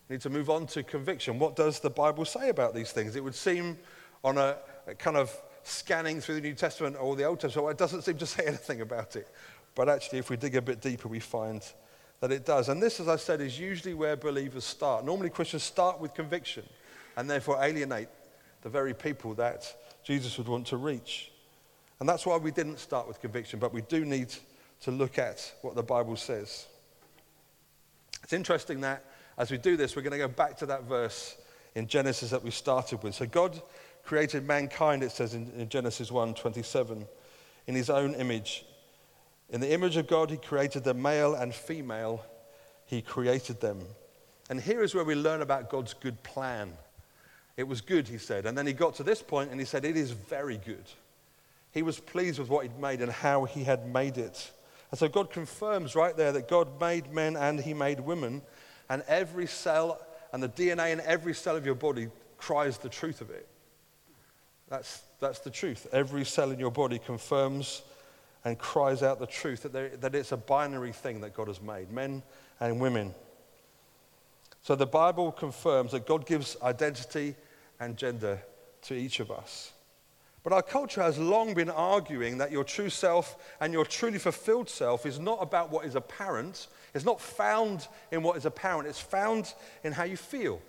Need 0.10 0.22
to 0.22 0.30
move 0.30 0.50
on 0.50 0.66
to 0.68 0.84
conviction. 0.84 1.38
What 1.38 1.56
does 1.56 1.80
the 1.80 1.90
Bible 1.90 2.26
say 2.26 2.50
about 2.50 2.74
these 2.74 2.92
things? 2.92 3.16
It 3.16 3.24
would 3.24 3.36
seem 3.36 3.78
on 4.24 4.38
a, 4.38 4.58
a 4.88 4.96
kind 4.96 5.18
of 5.18 5.32
scanning 5.64 6.20
through 6.20 6.36
the 6.36 6.42
New 6.42 6.54
Testament 6.54 6.98
or 7.00 7.16
the 7.16 7.26
Old 7.26 7.40
Testament, 7.40 7.72
it 7.72 7.78
doesn't 7.78 8.02
seem 8.02 8.18
to 8.18 8.26
say 8.26 8.44
anything 8.48 8.82
about 8.82 9.16
it. 9.16 9.28
But 9.76 9.90
actually, 9.90 10.20
if 10.20 10.30
we 10.30 10.38
dig 10.38 10.56
a 10.56 10.62
bit 10.62 10.82
deeper, 10.82 11.08
we 11.08 11.20
find 11.20 11.64
that 12.20 12.32
it 12.32 12.46
does. 12.46 12.70
And 12.70 12.82
this, 12.82 13.00
as 13.00 13.08
I 13.08 13.16
said, 13.16 13.40
is 13.40 13.60
usually 13.60 13.94
where 13.94 14.16
believers 14.16 14.66
start. 14.66 15.06
Normally, 15.06 15.30
Christians 15.30 15.64
start 15.64 16.00
with 16.00 16.14
conviction 16.14 16.64
and 17.16 17.30
therefore 17.30 17.64
alienate 17.64 18.10
the 18.62 18.70
very 18.70 18.94
people 18.94 19.34
that 19.36 19.74
Jesus 20.04 20.38
would 20.38 20.48
want 20.48 20.68
to 20.68 20.78
reach. 20.78 21.32
And 22.00 22.08
that's 22.08 22.26
why 22.26 22.38
we 22.38 22.52
didn't 22.52 22.80
start 22.80 23.08
with 23.08 23.22
conviction, 23.22 23.60
but 23.60 23.74
we 23.74 23.82
do 23.82 24.06
need 24.06 24.34
to 24.82 24.92
look 24.92 25.18
at 25.18 25.54
what 25.62 25.76
the 25.76 25.84
Bible 25.84 26.16
says. 26.16 26.66
It's 28.24 28.34
interesting 28.34 28.82
that 28.82 29.04
as 29.40 29.50
we 29.50 29.58
do 29.58 29.76
this, 29.76 29.96
we're 29.96 30.04
going 30.04 30.12
to 30.12 30.18
go 30.20 30.28
back 30.28 30.58
to 30.58 30.68
that 30.68 30.84
verse 30.84 31.38
in 31.74 31.88
Genesis 31.88 32.30
that 32.30 32.44
we 32.44 32.52
started 32.52 33.02
with. 33.02 33.16
So 33.16 33.26
God 33.26 33.60
created 34.04 34.46
mankind, 34.46 35.02
it 35.02 35.12
says 35.12 35.34
in, 35.34 35.52
in 35.58 35.70
Genesis 35.70 36.12
1 36.12 36.36
27, 36.36 37.08
in 37.66 37.76
his 37.76 37.90
own 37.90 38.14
image. 38.16 38.66
In 39.50 39.62
the 39.62 39.72
image 39.72 39.98
of 39.98 40.08
God, 40.08 40.30
he 40.30 40.38
created 40.38 40.84
the 40.84 40.94
male 40.94 41.34
and 41.34 41.56
female, 41.56 42.24
he 42.86 43.02
created 43.02 43.62
them. 43.62 43.80
And 44.50 44.60
here 44.60 44.84
is 44.84 44.94
where 44.94 45.04
we 45.04 45.16
learn 45.16 45.42
about 45.42 45.70
God's 45.70 45.94
good 45.94 46.22
plan 46.24 46.74
It 47.60 47.68
was 47.68 47.82
good, 47.82 48.08
he 48.08 48.18
said. 48.18 48.46
And 48.46 48.58
then 48.58 48.66
he 48.66 48.72
got 48.72 48.96
to 48.96 49.04
this 49.04 49.22
point 49.22 49.52
and 49.52 49.60
he 49.60 49.66
said, 49.66 49.84
It 49.84 49.98
is 49.98 50.12
very 50.12 50.58
good. 50.58 50.86
He 51.74 51.82
was 51.82 52.00
pleased 52.00 52.40
with 52.40 52.50
what 52.50 52.64
he'd 52.64 52.80
made 52.80 53.02
and 53.02 53.12
how 53.12 53.44
he 53.44 53.66
had 53.66 53.86
made 53.94 54.18
it. 54.18 54.52
And 54.92 54.98
so 54.98 55.10
God 55.10 55.30
confirms 55.30 55.94
right 55.94 56.16
there 56.16 56.32
that 56.32 56.48
God 56.48 56.80
made 56.80 57.14
men 57.14 57.36
and 57.36 57.60
he 57.60 57.74
made 57.74 58.00
women, 58.00 58.42
and 58.90 59.04
every 59.08 59.48
cell 59.48 60.00
and 60.34 60.42
the 60.42 60.50
DNA 60.50 60.92
in 60.92 61.02
every 61.02 61.34
cell 61.34 61.56
of 61.56 61.66
your 61.66 61.76
body 61.76 62.10
cries 62.38 62.78
the 62.78 62.90
truth 62.90 63.22
of 63.22 63.30
it. 63.30 63.48
That's, 64.70 65.02
that's 65.20 65.40
the 65.40 65.50
truth. 65.50 65.88
Every 65.92 66.26
cell 66.26 66.52
in 66.52 66.60
your 66.60 66.72
body 66.72 67.00
confirms 67.00 67.82
and 68.46 68.58
cries 68.58 69.04
out 69.04 69.20
the 69.20 69.28
truth 69.28 69.64
that, 69.64 70.02
that 70.02 70.16
it's 70.16 70.32
a 70.32 70.38
binary 70.38 70.94
thing 70.94 71.22
that 71.22 71.34
God 71.34 71.48
has 71.48 71.62
made 71.62 71.92
men 71.92 72.24
and 72.60 72.80
women. 72.80 73.14
So 74.62 74.76
the 74.76 74.86
Bible 74.86 75.32
confirms 75.32 75.92
that 75.92 76.06
God 76.06 76.26
gives 76.26 76.56
identity 76.62 77.36
and 77.80 77.98
gender 77.98 78.40
to 78.84 78.94
each 78.94 79.20
of 79.20 79.32
us. 79.32 79.74
But 80.44 80.54
our 80.54 80.62
culture 80.62 81.02
has 81.02 81.18
long 81.18 81.54
been 81.54 81.70
arguing 81.70 82.38
that 82.38 82.52
your 82.52 82.64
true 82.64 82.90
self 82.90 83.38
and 83.60 83.74
your 83.74 83.86
truly 83.86 84.20
fulfilled 84.20 84.70
self 84.70 85.06
is 85.06 85.20
not 85.20 85.40
about 85.42 85.70
what 85.70 85.86
is 85.86 85.96
apparent. 85.96 86.68
It's 86.94 87.06
not 87.06 87.22
found 87.22 87.88
in 88.12 88.24
what 88.24 88.38
is 88.38 88.46
apparent, 88.46 88.88
it's 88.88 89.00
found 89.00 89.54
in 89.84 89.94
how 89.94 90.04
you 90.04 90.18
feel. 90.18 90.62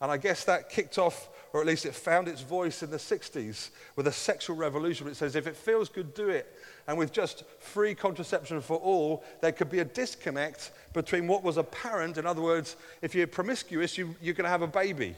And 0.00 0.12
I 0.12 0.16
guess 0.16 0.44
that 0.44 0.70
kicked 0.70 0.96
off, 0.96 1.28
or 1.52 1.60
at 1.60 1.66
least 1.66 1.84
it 1.84 1.94
found 1.94 2.28
its 2.28 2.40
voice 2.40 2.84
in 2.84 2.90
the 2.90 2.98
60s 2.98 3.70
with 3.96 4.06
a 4.06 4.12
sexual 4.12 4.54
revolution. 4.54 5.08
It 5.08 5.16
says, 5.16 5.34
if 5.34 5.48
it 5.48 5.56
feels 5.56 5.88
good, 5.88 6.14
do 6.14 6.28
it. 6.28 6.56
And 6.86 6.96
with 6.96 7.12
just 7.12 7.42
free 7.58 7.96
contraception 7.96 8.60
for 8.60 8.76
all, 8.76 9.24
there 9.40 9.50
could 9.50 9.70
be 9.70 9.80
a 9.80 9.84
disconnect 9.84 10.70
between 10.92 11.26
what 11.26 11.42
was 11.42 11.56
apparent, 11.56 12.16
in 12.16 12.26
other 12.26 12.40
words, 12.40 12.76
if 13.02 13.12
you're 13.14 13.26
promiscuous, 13.26 13.98
you, 13.98 14.14
you're 14.22 14.34
going 14.34 14.44
to 14.44 14.50
have 14.50 14.62
a 14.62 14.68
baby, 14.68 15.16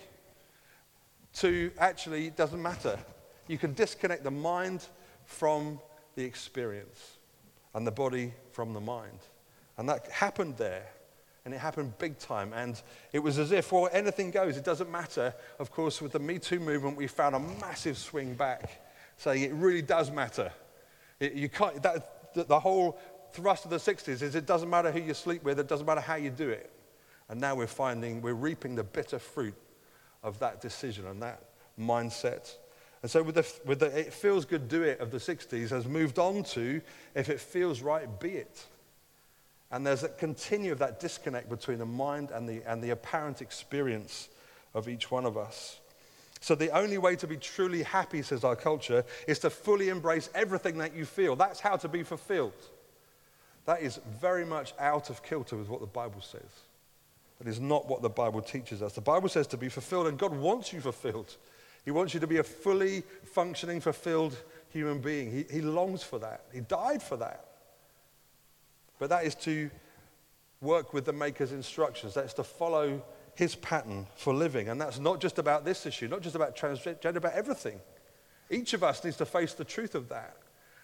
to 1.35 1.71
actually, 1.79 2.29
it 2.29 2.37
doesn't 2.37 2.63
matter. 2.63 2.99
You 3.49 3.59
can 3.59 3.75
disconnect 3.75 4.25
the 4.25 4.31
mind 4.31 4.87
from 5.27 5.79
the 6.17 6.25
experience 6.25 7.19
and 7.75 7.87
the 7.87 7.93
body 7.93 8.33
from 8.53 8.73
the 8.73 8.81
mind. 8.81 9.19
And 9.81 9.88
that 9.88 10.11
happened 10.11 10.59
there. 10.59 10.87
And 11.47 11.55
it 11.55 11.59
happened 11.59 11.97
big 11.99 12.19
time. 12.19 12.53
And 12.53 12.81
it 13.14 13.21
was 13.21 13.38
as 13.38 13.51
if, 13.51 13.73
well, 13.73 13.88
anything 13.90 14.31
goes. 14.31 14.59
It 14.59 14.64
doesn't 14.64 14.90
matter. 14.90 15.33
Of 15.59 15.71
course, 15.71 16.03
with 16.03 16.12
the 16.12 16.19
Me 16.19 16.38
Too 16.38 16.61
movement, 16.61 16.99
we 16.99 17.07
found 17.07 17.35
a 17.35 17.38
massive 17.38 17.97
swing 17.97 18.35
back, 18.35 18.83
saying 19.16 19.43
it 19.43 19.55
really 19.55 19.81
does 19.81 20.11
matter. 20.11 20.53
It, 21.19 21.33
you 21.33 21.49
can't, 21.49 21.83
that, 21.83 22.35
the, 22.35 22.45
the 22.45 22.61
whole 22.61 23.01
thrust 23.33 23.64
of 23.64 23.71
the 23.71 23.79
60s 23.79 24.21
is 24.21 24.35
it 24.35 24.45
doesn't 24.45 24.69
matter 24.69 24.90
who 24.93 25.01
you 25.01 25.14
sleep 25.14 25.45
with, 25.45 25.59
it 25.59 25.66
doesn't 25.66 25.87
matter 25.87 26.03
how 26.03 26.16
you 26.16 26.29
do 26.29 26.51
it. 26.51 26.71
And 27.31 27.40
now 27.40 27.55
we're 27.55 27.66
finding, 27.66 28.21
we're 28.21 28.35
reaping 28.35 28.75
the 28.75 28.85
bitter 28.85 29.19
fruit 29.19 29.57
of 30.23 30.38
that 30.40 30.61
decision 30.61 31.07
and 31.07 31.23
that 31.23 31.43
mindset. 31.79 32.55
And 33.01 33.11
so 33.11 33.23
with 33.23 33.37
the, 33.37 33.51
with 33.64 33.81
the 33.81 33.99
it 33.99 34.12
feels 34.12 34.45
good, 34.45 34.69
do 34.69 34.83
it 34.83 35.01
of 35.01 35.11
the 35.11 35.16
60s 35.16 35.71
has 35.71 35.87
moved 35.87 36.19
on 36.19 36.43
to 36.45 36.83
if 37.14 37.31
it 37.31 37.40
feels 37.40 37.81
right, 37.81 38.21
be 38.21 38.33
it. 38.33 38.66
And 39.71 39.87
there's 39.87 40.03
a 40.03 40.09
continue 40.09 40.73
of 40.73 40.79
that 40.79 40.99
disconnect 40.99 41.49
between 41.49 41.79
the 41.79 41.87
mind 41.87 42.31
and 42.31 42.49
the, 42.49 42.63
and 42.67 42.83
the 42.83 42.91
apparent 42.91 43.41
experience 43.41 44.29
of 44.75 44.89
each 44.89 45.11
one 45.11 45.25
of 45.25 45.37
us. 45.37 45.79
So, 46.41 46.55
the 46.55 46.71
only 46.71 46.97
way 46.97 47.17
to 47.17 47.27
be 47.27 47.37
truly 47.37 47.83
happy, 47.83 48.23
says 48.23 48.45
our 48.45 48.57
culture, 48.57 49.05
is 49.29 49.39
to 49.41 49.51
fully 49.51 49.91
embrace 49.91 50.31
everything 50.35 50.79
that 50.79 50.95
you 50.95 51.05
feel. 51.05 51.37
That's 51.37 51.61
how 51.61 51.77
to 51.77 51.89
be 51.89 52.03
fulfilled. 52.03 52.55
That 53.67 53.83
is 53.83 54.01
very 54.21 54.47
much 54.47 54.73
out 54.79 55.11
of 55.11 55.23
kilter 55.23 55.57
with 55.57 55.69
what 55.69 55.81
the 55.81 55.87
Bible 55.87 56.23
says. 56.23 56.41
That 57.39 57.49
is 57.49 57.61
not 57.61 57.89
what 57.89 58.01
the 58.01 58.09
Bible 58.09 58.41
teaches 58.41 58.83
us. 58.83 58.95
The 58.95 59.03
Bible 59.03 59.29
says 59.29 59.47
to 59.49 59.59
be 59.59 59.69
fulfilled, 59.69 60.07
and 60.07 60.19
God 60.19 60.35
wants 60.35 60.73
you 60.73 60.81
fulfilled. 60.81 61.37
He 61.85 61.91
wants 61.91 62.15
you 62.15 62.21
to 62.21 62.27
be 62.27 62.39
a 62.39 62.43
fully 62.43 63.03
functioning, 63.23 63.81
fulfilled 63.81 64.37
human 64.71 65.01
being. 65.01 65.31
He, 65.31 65.45
he 65.51 65.61
longs 65.61 66.03
for 66.03 66.19
that. 66.21 66.45
He 66.53 66.61
died 66.61 67.03
for 67.03 67.17
that. 67.19 67.45
But 69.01 69.09
that 69.09 69.25
is 69.25 69.35
to 69.37 69.71
work 70.61 70.93
with 70.93 71.07
the 71.07 71.13
Maker's 71.13 71.51
instructions. 71.51 72.15
That's 72.15 72.35
to 72.35 72.45
follow 72.45 73.03
his 73.35 73.57
pattern 73.57 74.07
for 74.15 74.33
living. 74.33 74.69
And 74.69 74.81
that's 74.81 74.99
not 74.99 75.21
just 75.21 75.39
about 75.39 75.65
this 75.65 75.87
issue, 75.87 76.07
not 76.07 76.21
just 76.21 76.37
about 76.37 76.55
transgender, 76.55 77.17
about 77.17 77.33
everything. 77.33 77.81
Each 78.51 78.75
of 78.75 78.85
us 78.85 79.03
needs 79.03 79.17
to 79.17 79.25
face 79.25 79.55
the 79.55 79.65
truth 79.65 79.95
of 79.95 80.11
that. 80.11 80.37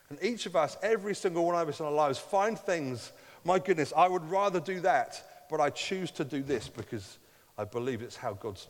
And 0.09 0.19
each 0.23 0.47
of 0.47 0.57
us, 0.57 0.77
every 0.83 1.15
single 1.15 1.45
one 1.45 1.55
of 1.57 1.69
us 1.69 1.79
in 1.79 1.87
our 1.87 1.93
lives, 1.93 2.19
find 2.19 2.59
things, 2.59 3.13
my 3.45 3.59
goodness, 3.59 3.93
I 3.95 4.09
would 4.09 4.29
rather 4.31 4.61
do 4.61 4.81
that, 4.81 5.23
but 5.51 5.61
I 5.61 5.71
choose 5.71 6.11
to 6.13 6.25
do 6.25 6.43
this 6.43 6.69
because 6.69 7.19
I 7.59 7.65
believe 7.65 8.03
it's 8.03 8.17
how 8.17 8.33
God's 8.33 8.69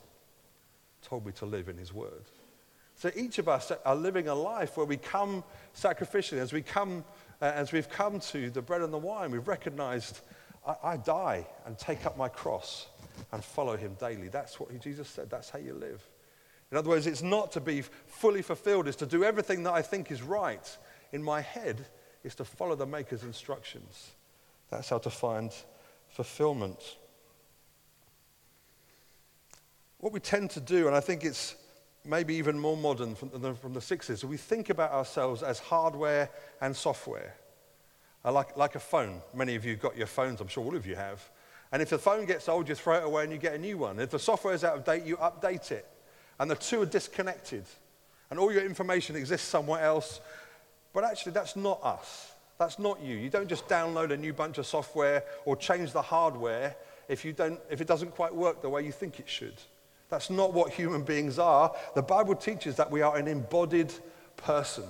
told 1.01 1.25
me 1.25 1.31
to 1.33 1.45
live 1.45 1.69
in 1.69 1.77
his 1.77 1.93
word. 1.93 2.25
So 2.95 3.11
each 3.15 3.37
of 3.37 3.47
us 3.47 3.71
are 3.85 3.95
living 3.95 4.27
a 4.27 4.35
life 4.35 4.75
where 4.75 4.85
we 4.85 4.97
come 4.97 5.43
sacrificially, 5.79 6.39
as 6.39 6.51
we 6.51 6.63
come 6.63 7.05
Uh, 7.41 7.45
as 7.45 7.71
we've 7.71 7.89
come 7.89 8.19
to 8.19 8.49
the 8.49 8.61
bread 8.61 8.81
and 8.81 8.91
the 8.91 8.97
wine, 8.97 9.31
we've 9.31 9.47
recognized 9.47 10.21
I, 10.65 10.75
I 10.83 10.97
die 10.97 11.47
and 11.65 11.77
take 11.77 12.05
up 12.05 12.17
my 12.17 12.29
cross 12.29 12.87
and 13.31 13.43
follow 13.43 13.77
him 13.77 13.95
daily. 13.99 14.27
That's 14.27 14.59
what 14.59 14.77
Jesus 14.81 15.07
said. 15.07 15.29
That's 15.29 15.49
how 15.49 15.59
you 15.59 15.73
live. 15.73 16.05
In 16.71 16.77
other 16.77 16.89
words, 16.89 17.07
it's 17.07 17.23
not 17.23 17.51
to 17.53 17.61
be 17.61 17.81
fully 18.07 18.41
fulfilled, 18.41 18.87
it's 18.87 18.97
to 18.97 19.05
do 19.05 19.23
everything 19.23 19.63
that 19.63 19.73
I 19.73 19.81
think 19.81 20.11
is 20.11 20.21
right 20.21 20.77
in 21.13 21.23
my 21.23 21.41
head, 21.41 21.85
is 22.23 22.35
to 22.35 22.45
follow 22.45 22.75
the 22.75 22.85
Maker's 22.85 23.23
instructions. 23.23 24.11
That's 24.69 24.89
how 24.89 24.97
to 24.97 25.09
find 25.09 25.51
fulfillment. 26.09 26.97
What 29.99 30.11
we 30.11 30.19
tend 30.19 30.49
to 30.51 30.59
do, 30.59 30.87
and 30.87 30.95
I 30.95 30.99
think 30.99 31.23
it's 31.23 31.55
maybe 32.07 32.35
even 32.35 32.57
more 32.57 32.77
modern 32.77 33.15
from 33.15 33.29
the, 33.33 33.53
from 33.53 33.73
the 33.73 33.79
60s. 33.79 34.23
We 34.23 34.37
think 34.37 34.69
about 34.69 34.91
ourselves 34.91 35.43
as 35.43 35.59
hardware 35.59 36.29
and 36.61 36.75
software. 36.75 37.35
Like, 38.23 38.57
like 38.57 38.75
a 38.75 38.79
phone. 38.79 39.21
Many 39.33 39.55
of 39.55 39.63
you 39.63 39.75
got 39.75 39.95
your 39.95 40.07
phones, 40.07 40.41
I'm 40.41 40.47
sure 40.47 40.63
all 40.63 40.75
of 40.75 40.85
you 40.85 40.95
have. 40.95 41.29
And 41.71 41.81
if 41.81 41.89
the 41.89 41.97
phone 41.97 42.25
gets 42.25 42.49
old, 42.49 42.67
you 42.69 42.75
throw 42.75 42.97
it 42.97 43.03
away 43.03 43.23
and 43.23 43.31
you 43.31 43.37
get 43.37 43.53
a 43.53 43.57
new 43.57 43.77
one. 43.77 43.99
If 43.99 44.09
the 44.09 44.19
software 44.19 44.53
is 44.53 44.63
out 44.63 44.75
of 44.77 44.85
date, 44.85 45.03
you 45.03 45.17
update 45.17 45.71
it. 45.71 45.85
And 46.39 46.49
the 46.49 46.55
two 46.55 46.81
are 46.81 46.85
disconnected. 46.85 47.65
And 48.29 48.39
all 48.39 48.51
your 48.51 48.65
information 48.65 49.15
exists 49.15 49.47
somewhere 49.47 49.81
else. 49.81 50.19
But 50.93 51.03
actually, 51.03 51.33
that's 51.33 51.55
not 51.55 51.83
us. 51.83 52.31
That's 52.57 52.79
not 52.79 53.01
you. 53.01 53.15
You 53.15 53.29
don't 53.29 53.47
just 53.47 53.67
download 53.67 54.11
a 54.11 54.17
new 54.17 54.33
bunch 54.33 54.57
of 54.57 54.65
software 54.65 55.23
or 55.45 55.55
change 55.55 55.91
the 55.91 56.01
hardware 56.01 56.75
if, 57.07 57.23
you 57.23 57.33
don't, 57.33 57.59
if 57.69 57.81
it 57.81 57.87
doesn't 57.87 58.11
quite 58.11 58.33
work 58.33 58.61
the 58.61 58.69
way 58.69 58.83
you 58.83 58.91
think 58.91 59.19
it 59.19 59.29
should. 59.29 59.55
That's 60.09 60.29
not 60.29 60.53
what 60.53 60.71
human 60.71 61.03
beings 61.03 61.37
are. 61.37 61.73
The 61.95 62.01
Bible 62.01 62.35
teaches 62.35 62.75
that 62.75 62.89
we 62.89 63.01
are 63.01 63.17
an 63.17 63.27
embodied 63.27 63.93
person. 64.37 64.85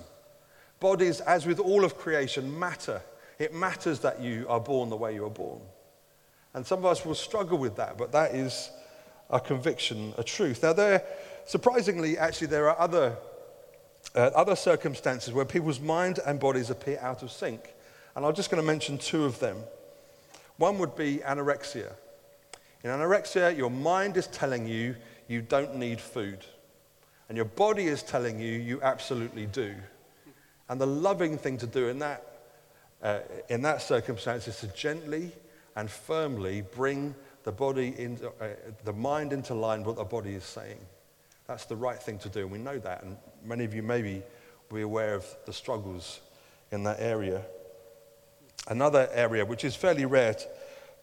Bodies, 0.80 1.20
as 1.20 1.44
with 1.44 1.58
all 1.58 1.84
of 1.84 1.98
creation, 1.98 2.56
matter. 2.56 3.02
It 3.38 3.52
matters 3.52 4.00
that 4.00 4.20
you 4.20 4.46
are 4.48 4.60
born 4.60 4.90
the 4.90 4.96
way 4.96 5.14
you 5.14 5.24
are 5.24 5.30
born. 5.30 5.60
And 6.54 6.66
some 6.66 6.80
of 6.80 6.86
us 6.86 7.04
will 7.04 7.14
struggle 7.14 7.58
with 7.58 7.76
that, 7.76 7.98
but 7.98 8.12
that 8.12 8.34
is 8.34 8.70
a 9.30 9.40
conviction, 9.40 10.14
a 10.16 10.24
truth. 10.24 10.62
Now, 10.62 10.72
there, 10.72 11.04
surprisingly, 11.46 12.16
actually, 12.16 12.46
there 12.48 12.70
are 12.70 12.78
other, 12.78 13.16
uh, 14.14 14.30
other 14.34 14.56
circumstances 14.56 15.32
where 15.32 15.44
people's 15.44 15.80
mind 15.80 16.20
and 16.24 16.40
bodies 16.40 16.70
appear 16.70 16.98
out 17.00 17.22
of 17.22 17.30
sync. 17.30 17.74
And 18.14 18.24
I'm 18.24 18.34
just 18.34 18.50
going 18.50 18.62
to 18.62 18.66
mention 18.66 18.98
two 18.98 19.24
of 19.24 19.38
them. 19.40 19.58
One 20.56 20.78
would 20.78 20.96
be 20.96 21.18
anorexia. 21.18 21.92
In 22.84 22.90
anorexia, 22.90 23.56
your 23.56 23.70
mind 23.70 24.16
is 24.16 24.28
telling 24.28 24.66
you 24.66 24.94
you 25.26 25.42
don't 25.42 25.76
need 25.76 26.00
food, 26.00 26.44
and 27.28 27.36
your 27.36 27.44
body 27.44 27.86
is 27.86 28.02
telling 28.02 28.38
you 28.38 28.52
you 28.52 28.80
absolutely 28.82 29.46
do. 29.46 29.74
And 30.68 30.80
the 30.80 30.86
loving 30.86 31.38
thing 31.38 31.58
to 31.58 31.66
do 31.66 31.88
in 31.88 31.98
that, 31.98 32.24
uh, 33.02 33.20
in 33.48 33.62
that 33.62 33.82
circumstance 33.82 34.46
is 34.48 34.60
to 34.60 34.68
gently 34.68 35.32
and 35.76 35.90
firmly 35.90 36.62
bring 36.74 37.14
the 37.44 37.52
body 37.52 37.94
into, 37.98 38.28
uh, 38.28 38.48
the 38.84 38.92
mind 38.92 39.32
into 39.32 39.54
line 39.54 39.80
with 39.80 39.96
what 39.96 39.96
the 39.96 40.04
body 40.04 40.34
is 40.34 40.44
saying. 40.44 40.78
That's 41.46 41.64
the 41.64 41.76
right 41.76 42.00
thing 42.00 42.18
to 42.18 42.28
do, 42.28 42.40
and 42.40 42.50
we 42.50 42.58
know 42.58 42.78
that. 42.78 43.02
And 43.02 43.16
many 43.44 43.64
of 43.64 43.74
you 43.74 43.82
maybe 43.82 44.22
be 44.72 44.82
aware 44.82 45.14
of 45.14 45.26
the 45.46 45.52
struggles 45.52 46.20
in 46.70 46.82
that 46.84 47.00
area. 47.00 47.42
Another 48.68 49.08
area 49.12 49.44
which 49.44 49.64
is 49.64 49.74
fairly 49.74 50.04
rare 50.04 50.36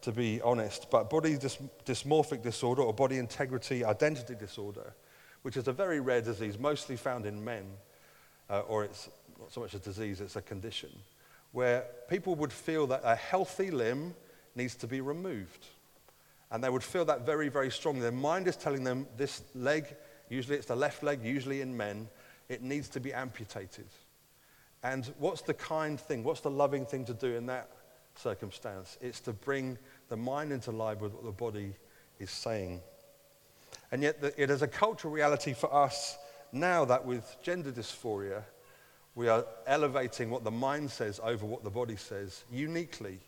to 0.06 0.12
be 0.12 0.40
honest. 0.40 0.88
But 0.88 1.10
body 1.10 1.36
dys- 1.36 1.58
dysmorphic 1.84 2.40
disorder 2.40 2.80
or 2.80 2.94
body 2.94 3.18
integrity 3.18 3.84
identity 3.84 4.36
disorder, 4.36 4.94
which 5.42 5.56
is 5.56 5.66
a 5.66 5.72
very 5.72 5.98
rare 5.98 6.20
disease, 6.20 6.60
mostly 6.60 6.94
found 6.96 7.26
in 7.26 7.44
men, 7.44 7.64
uh, 8.48 8.60
or 8.60 8.84
it's 8.84 9.08
not 9.40 9.52
so 9.52 9.62
much 9.62 9.74
a 9.74 9.80
disease, 9.80 10.20
it's 10.20 10.36
a 10.36 10.42
condition, 10.42 10.90
where 11.50 11.86
people 12.08 12.36
would 12.36 12.52
feel 12.52 12.86
that 12.86 13.00
a 13.02 13.16
healthy 13.16 13.72
limb 13.72 14.14
needs 14.54 14.76
to 14.76 14.86
be 14.86 15.00
removed. 15.00 15.66
And 16.52 16.62
they 16.62 16.70
would 16.70 16.84
feel 16.84 17.04
that 17.06 17.26
very, 17.26 17.48
very 17.48 17.72
strongly. 17.72 18.02
Their 18.02 18.12
mind 18.12 18.46
is 18.46 18.54
telling 18.54 18.84
them 18.84 19.08
this 19.16 19.42
leg, 19.56 19.92
usually 20.28 20.56
it's 20.56 20.66
the 20.66 20.76
left 20.76 21.02
leg, 21.02 21.24
usually 21.24 21.62
in 21.62 21.76
men, 21.76 22.08
it 22.48 22.62
needs 22.62 22.88
to 22.90 23.00
be 23.00 23.12
amputated. 23.12 23.88
And 24.84 25.12
what's 25.18 25.42
the 25.42 25.54
kind 25.54 25.98
thing, 25.98 26.22
what's 26.22 26.42
the 26.42 26.50
loving 26.50 26.86
thing 26.86 27.04
to 27.06 27.14
do 27.14 27.34
in 27.34 27.46
that 27.46 27.70
circumstance. 28.18 28.98
It's 29.00 29.20
to 29.20 29.32
bring 29.32 29.78
the 30.08 30.16
mind 30.16 30.52
into 30.52 30.70
line 30.70 30.98
with 30.98 31.12
what 31.12 31.24
the 31.24 31.32
body 31.32 31.74
is 32.18 32.30
saying. 32.30 32.80
And 33.92 34.02
yet, 34.02 34.20
the, 34.20 34.40
it 34.40 34.50
is 34.50 34.62
a 34.62 34.68
cultural 34.68 35.12
reality 35.12 35.52
for 35.52 35.72
us 35.72 36.16
now 36.52 36.84
that 36.84 37.04
with 37.04 37.36
gender 37.42 37.72
dysphoria, 37.72 38.42
we 39.14 39.28
are 39.28 39.44
elevating 39.66 40.30
what 40.30 40.44
the 40.44 40.50
mind 40.50 40.90
says 40.90 41.20
over 41.22 41.46
what 41.46 41.64
the 41.64 41.70
body 41.70 41.96
says 41.96 42.44
uniquely 42.52 43.18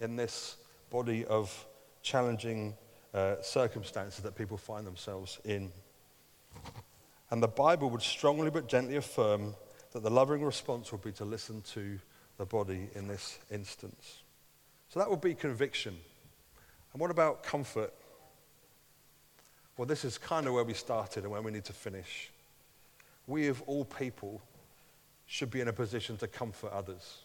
in 0.00 0.16
this 0.16 0.56
body 0.90 1.24
of 1.26 1.66
challenging 2.02 2.74
uh, 3.14 3.36
circumstances 3.42 4.22
that 4.22 4.36
people 4.36 4.56
find 4.56 4.86
themselves 4.86 5.38
in. 5.44 5.70
And 7.30 7.42
the 7.42 7.48
Bible 7.48 7.90
would 7.90 8.02
strongly 8.02 8.50
but 8.50 8.68
gently 8.68 8.96
affirm 8.96 9.54
that 9.92 10.02
the 10.02 10.10
loving 10.10 10.42
response 10.42 10.92
would 10.92 11.02
be 11.02 11.12
to 11.12 11.24
listen 11.24 11.62
to 11.72 11.98
the 12.38 12.46
body 12.46 12.88
in 12.94 13.06
this 13.06 13.38
instance. 13.50 14.22
So 14.88 14.98
that 14.98 15.10
would 15.10 15.20
be 15.20 15.34
conviction. 15.34 15.96
And 16.92 17.00
what 17.00 17.10
about 17.10 17.42
comfort? 17.42 17.92
Well, 19.76 19.86
this 19.86 20.04
is 20.04 20.18
kind 20.18 20.46
of 20.46 20.54
where 20.54 20.64
we 20.64 20.74
started 20.74 21.22
and 21.22 21.32
where 21.32 21.42
we 21.42 21.50
need 21.50 21.64
to 21.64 21.72
finish. 21.72 22.30
We, 23.26 23.46
of 23.48 23.62
all 23.62 23.84
people, 23.84 24.42
should 25.26 25.50
be 25.50 25.60
in 25.60 25.68
a 25.68 25.72
position 25.72 26.16
to 26.18 26.26
comfort 26.26 26.72
others 26.72 27.18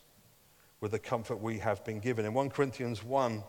with 0.80 0.92
the 0.92 1.00
comfort 1.00 1.42
we 1.42 1.58
have 1.58 1.84
been 1.84 2.00
given. 2.00 2.26
In 2.26 2.34
1 2.34 2.52
Corinthians 2.52 3.04
1, 3.04 3.44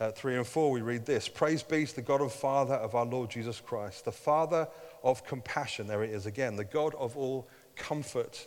uh, 0.00 0.10
3 0.12 0.36
and 0.36 0.46
4, 0.46 0.70
we 0.70 0.80
read 0.80 1.04
this 1.04 1.28
Praise 1.28 1.62
be 1.62 1.84
to 1.84 1.96
the 1.96 2.02
God 2.02 2.22
and 2.22 2.32
Father 2.32 2.74
of 2.74 2.94
our 2.94 3.04
Lord 3.04 3.30
Jesus 3.30 3.60
Christ, 3.60 4.04
the 4.04 4.12
Father 4.12 4.66
of 5.04 5.26
compassion. 5.26 5.86
There 5.86 6.02
it 6.02 6.10
is 6.10 6.26
again, 6.26 6.56
the 6.56 6.64
God 6.64 6.94
of 6.94 7.16
all 7.16 7.48
comfort, 7.76 8.46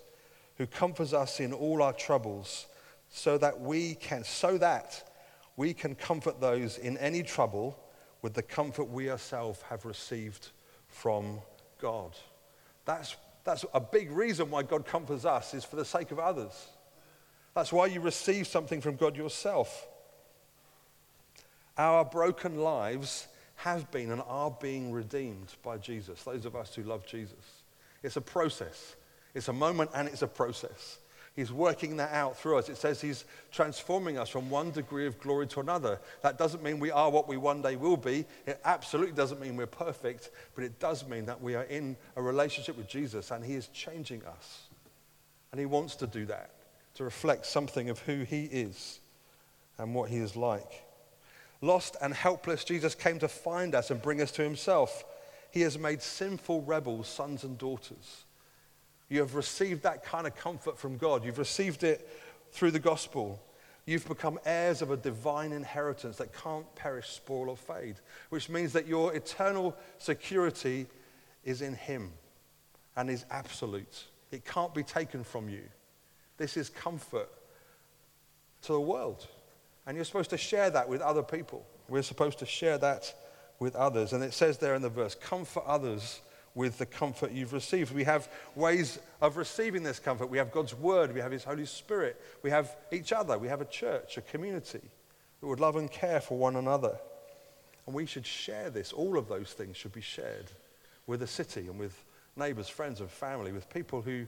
who 0.58 0.66
comforts 0.66 1.14
us 1.14 1.40
in 1.40 1.54
all 1.54 1.84
our 1.84 1.94
troubles, 1.94 2.66
so 3.10 3.38
that 3.38 3.62
we 3.62 3.96
can, 3.96 4.24
so 4.24 4.58
that 4.58 5.11
we 5.58 5.74
can 5.74 5.96
comfort 5.96 6.40
those 6.40 6.78
in 6.78 6.98
any 6.98 7.24
trouble 7.24 7.78
with 8.22 8.34
the 8.34 8.42
comfort 8.42 8.86
we 8.86 9.10
ourselves 9.10 9.62
have 9.70 9.86
received 9.86 10.50
from 10.88 11.40
God. 11.80 12.16
That's, 12.86 13.16
that's 13.44 13.66
a 13.74 13.80
big 13.80 14.12
reason 14.12 14.50
why 14.50 14.64
God 14.64 14.86
comforts 14.86 15.26
us, 15.26 15.54
is 15.54 15.66
for 15.66 15.76
the 15.76 15.86
sake 15.86 16.12
of 16.12 16.20
others. 16.20 16.70
That's 17.54 17.74
why 17.74 17.88
you 17.88 18.00
receive 18.00 18.48
something 18.48 18.82
from 18.82 18.96
God 18.96 19.18
yourself. 19.18 19.88
Our 21.78 22.06
broken 22.06 22.60
lives 22.60 23.28
have 23.56 23.92
been 23.92 24.12
and 24.12 24.22
are 24.28 24.52
being 24.52 24.92
redeemed 24.92 25.54
by 25.64 25.78
Jesus, 25.78 26.24
those 26.24 26.46
of 26.46 26.56
us 26.56 26.74
who 26.74 26.84
love 26.84 27.06
Jesus. 27.06 27.64
It's 28.04 28.18
a 28.18 28.22
process, 28.22 28.96
it's 29.34 29.48
a 29.48 29.54
moment 29.54 29.92
and 29.94 30.08
it's 30.08 30.22
a 30.22 30.28
process. 30.28 30.98
He's 31.34 31.52
working 31.52 31.98
that 31.98 32.12
out 32.12 32.38
through 32.38 32.58
us. 32.58 32.68
It 32.68 32.76
says 32.76 33.00
he's 33.00 33.24
transforming 33.52 34.18
us 34.18 34.28
from 34.28 34.50
one 34.50 34.72
degree 34.72 35.08
of 35.08 35.20
glory 35.22 35.48
to 35.48 35.62
another. 35.62 36.00
That 36.24 36.38
doesn't 36.38 36.62
mean 36.62 36.80
we 36.80 36.92
are 36.92 37.10
what 37.10 37.28
we 37.28 37.38
one 37.38 37.62
day 37.62 37.78
will 37.78 37.96
be. 37.96 38.26
It 38.46 38.60
absolutely 38.66 39.16
doesn't 39.16 39.40
mean 39.40 39.56
we're 39.56 39.66
perfect, 39.66 40.32
but 40.56 40.66
it 40.66 40.80
does 40.80 41.08
mean 41.08 41.26
that 41.28 41.42
we 41.42 41.56
are 41.56 41.64
in 41.64 41.96
a 42.18 42.22
relationship 42.22 42.76
with 42.76 42.90
Jesus 42.90 43.32
and 43.32 43.46
he 43.46 43.54
is 43.54 43.68
changing 43.70 44.24
us. 44.26 44.64
And 45.52 45.60
he 45.60 45.66
wants 45.66 45.96
to 45.98 46.08
do 46.08 46.26
that, 46.26 46.52
to 46.96 47.06
reflect 47.06 47.46
something 47.46 47.90
of 47.90 48.00
who 48.00 48.24
he 48.24 48.46
is 48.46 49.00
and 49.78 49.96
what 49.96 50.10
he 50.10 50.18
is 50.18 50.36
like. 50.36 50.84
Lost 51.62 51.96
and 52.02 52.14
helpless, 52.14 52.66
Jesus 52.66 52.94
came 52.94 53.20
to 53.20 53.28
find 53.30 53.74
us 53.74 53.90
and 53.90 54.02
bring 54.02 54.22
us 54.22 54.32
to 54.32 54.44
himself. 54.44 55.06
He 55.52 55.62
has 55.62 55.78
made 55.78 56.02
sinful 56.02 56.64
rebels 56.64 57.08
sons 57.08 57.46
and 57.46 57.58
daughters. 57.58 58.26
You 59.12 59.20
have 59.20 59.36
received 59.36 59.84
that 59.84 60.06
kind 60.06 60.26
of 60.26 60.38
comfort 60.38 60.80
from 60.80 60.96
God. 60.96 61.26
You've 61.26 61.38
received 61.38 61.84
it 61.84 62.08
through 62.54 62.72
the 62.72 62.80
gospel. 62.80 63.42
You've 63.86 64.08
become 64.08 64.40
heirs 64.46 64.82
of 64.82 64.90
a 64.90 64.96
divine 64.96 65.52
inheritance 65.52 66.16
that 66.16 66.34
can't 66.34 66.74
perish, 66.76 67.10
spoil, 67.10 67.50
or 67.50 67.58
fade, 67.58 67.96
which 68.30 68.48
means 68.48 68.72
that 68.72 68.88
your 68.88 69.14
eternal 69.14 69.76
security 69.98 70.88
is 71.44 71.62
in 71.62 71.74
Him 71.74 72.14
and 72.96 73.10
is 73.10 73.26
absolute. 73.30 74.06
It 74.32 74.46
can't 74.46 74.74
be 74.74 74.82
taken 74.82 75.26
from 75.26 75.50
you. 75.50 75.64
This 76.38 76.56
is 76.56 76.70
comfort 76.70 77.30
to 78.62 78.72
the 78.72 78.80
world. 78.80 79.28
And 79.86 79.98
you're 79.98 80.06
supposed 80.06 80.30
to 80.30 80.38
share 80.38 80.70
that 80.70 80.88
with 80.88 81.02
other 81.02 81.22
people. 81.22 81.66
We're 81.90 82.02
supposed 82.02 82.40
to 82.40 82.46
share 82.46 82.78
that 82.78 83.14
with 83.60 83.76
others. 83.76 84.14
And 84.14 84.24
it 84.24 84.34
says 84.34 84.58
there 84.58 84.74
in 84.74 84.82
the 84.82 84.88
verse, 84.88 85.16
comfort 85.16 85.66
others 85.68 86.22
with 86.56 86.78
the 86.78 86.86
comfort 86.86 87.32
you've 87.32 87.54
received. 87.54 87.94
We 87.94 88.04
have 88.04 88.30
ways 88.56 89.00
of 89.22 89.38
receiving 89.38 89.84
this 89.84 90.00
comfort. 90.00 90.30
We 90.30 90.38
have 90.38 90.52
God's 90.52 90.76
Word, 90.76 91.14
we 91.14 91.22
have 91.22 91.32
His 91.32 91.44
Holy 91.44 91.66
Spirit, 91.66 92.20
we 92.44 92.50
have 92.50 92.76
each 92.92 93.14
other, 93.14 93.38
we 93.38 93.48
have 93.48 93.62
a 93.62 93.66
church, 93.66 94.18
a 94.18 94.22
community 94.22 94.82
that 95.40 95.48
would 95.48 95.60
love 95.60 95.76
and 95.76 95.90
care 95.90 96.20
for 96.20 96.38
one 96.38 96.56
another. 96.56 96.98
And 97.86 97.96
we 97.96 98.06
should 98.06 98.26
share 98.26 98.70
this. 98.70 98.94
All 98.94 99.18
of 99.18 99.28
those 99.28 99.54
things 99.54 99.78
should 99.78 99.94
be 99.94 100.02
shared 100.02 100.52
with 101.08 101.22
the 101.22 101.28
city 101.28 101.68
and 101.68 101.80
with 101.80 102.04
neighbors, 102.36 102.70
friends, 102.70 103.00
and 103.02 103.10
family, 103.10 103.52
with 103.52 103.70
people 103.70 104.02
who 104.02 104.28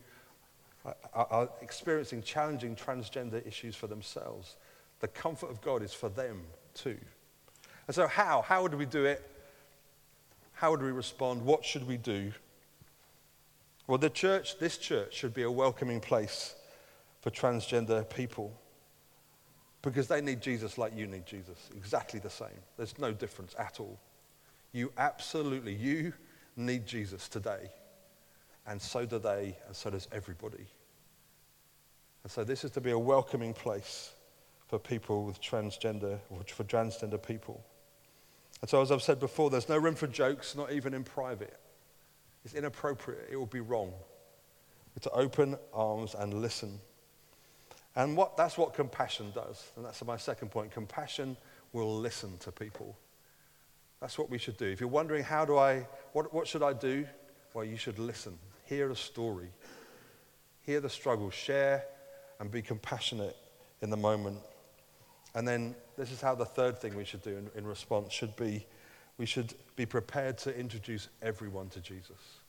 are, 0.86 0.96
are 1.14 1.50
experiencing 1.62 2.22
challenging 2.22 2.76
transgender 2.76 3.46
issues 3.46 3.76
for 3.76 3.88
themselves. 3.88 4.56
The 5.00 5.08
comfort 5.08 5.52
of 5.52 5.62
God 5.62 5.84
is 5.84 5.94
for 5.94 6.10
them 6.10 6.42
too. 6.74 6.98
And 7.88 7.96
so, 7.96 8.08
how? 8.08 8.42
How 8.42 8.64
would 8.64 8.74
we 8.74 8.86
do 8.86 9.06
it? 9.06 9.30
How 10.64 10.72
would 10.72 10.82
we 10.82 10.94
respond? 10.94 11.44
What 11.44 11.66
should 11.66 11.86
we 11.86 11.98
do? 11.98 12.32
Well, 13.86 13.98
the 13.98 14.10
church, 14.10 14.60
this 14.60 14.78
church, 14.78 15.14
should 15.14 15.34
be 15.34 15.44
a 15.44 15.52
welcoming 15.52 16.00
place 16.00 16.56
for 17.20 17.32
transgender 17.32 18.10
people 18.10 18.58
because 19.82 20.08
they 20.08 20.22
need 20.22 20.40
Jesus 20.40 20.78
like 20.78 20.96
you 20.96 21.06
need 21.06 21.26
Jesus. 21.26 21.70
Exactly 21.76 22.22
the 22.22 22.30
same. 22.30 22.62
There's 22.78 22.98
no 22.98 23.12
difference 23.12 23.54
at 23.60 23.82
all. 23.82 24.00
You 24.72 24.94
absolutely, 24.98 25.74
you 25.74 26.14
need 26.56 26.86
Jesus 26.86 27.28
today. 27.28 27.70
And 28.66 28.82
so 28.82 29.06
do 29.06 29.20
they, 29.20 29.58
and 29.68 29.76
so 29.76 29.90
does 29.90 30.08
everybody. 30.14 30.66
And 32.24 32.32
so 32.32 32.46
this 32.46 32.64
is 32.64 32.72
to 32.72 32.80
be 32.80 32.92
a 32.92 33.00
welcoming 33.00 33.54
place 33.54 34.14
for 34.70 34.80
people 34.80 35.26
with 35.26 35.42
transgender, 35.42 36.20
for 36.30 36.64
transgender 36.64 37.22
people. 37.22 37.62
And 38.64 38.70
so, 38.70 38.82
as 38.82 38.94
I've 38.94 39.02
said 39.02 39.20
before, 39.20 39.50
there's 39.50 39.68
no 39.68 39.78
room 39.78 39.94
for 39.94 40.08
jokes, 40.08 40.56
not 40.56 40.72
even 40.72 40.94
in 40.94 41.04
private. 41.04 41.60
It's 42.46 42.54
inappropriate. 42.54 43.28
It 43.30 43.36
will 43.36 43.46
be 43.46 43.60
wrong. 43.60 43.92
to 45.02 45.10
open 45.10 45.58
arms 45.74 46.16
and 46.18 46.36
listen. 46.36 46.80
And 47.98 48.16
what, 48.16 48.38
that's 48.38 48.58
what 48.58 48.74
compassion 48.74 49.34
does. 49.36 49.70
And 49.76 49.84
that's 49.84 50.02
my 50.06 50.16
second 50.16 50.50
point. 50.50 50.72
Compassion 50.72 51.36
will 51.74 51.94
listen 51.94 52.38
to 52.38 52.54
people. 52.54 52.96
That's 54.00 54.18
what 54.18 54.30
we 54.30 54.38
should 54.38 54.56
do. 54.56 54.68
If 54.68 54.80
you're 54.80 54.88
wondering, 54.88 55.26
how 55.26 55.44
do 55.44 55.58
I, 55.58 55.86
what, 56.14 56.34
what 56.34 56.48
should 56.48 56.64
I 56.64 56.72
do? 56.72 57.06
Well, 57.54 57.66
you 57.66 57.76
should 57.76 58.00
listen. 58.00 58.40
Hear 58.64 58.90
a 58.92 58.96
story. 58.96 59.50
Hear 60.62 60.80
the 60.80 60.90
struggle. 60.90 61.32
Share 61.32 61.84
and 62.40 62.50
be 62.50 62.62
compassionate 62.62 63.36
in 63.82 63.90
the 63.90 63.98
moment. 63.98 64.38
And 65.36 65.48
then 65.48 65.76
this 65.98 66.12
is 66.12 66.22
how 66.22 66.36
the 66.36 66.46
third 66.46 66.80
thing 66.80 66.96
we 66.96 67.06
should 67.06 67.22
do 67.22 67.38
in, 67.38 67.50
in 67.56 67.66
response 67.66 68.14
should 68.14 68.36
be 68.36 68.66
we 69.18 69.26
should 69.26 69.54
be 69.76 69.86
prepared 69.86 70.38
to 70.40 70.58
introduce 70.58 71.08
everyone 71.22 71.70
to 71.70 71.80
Jesus. 71.80 72.40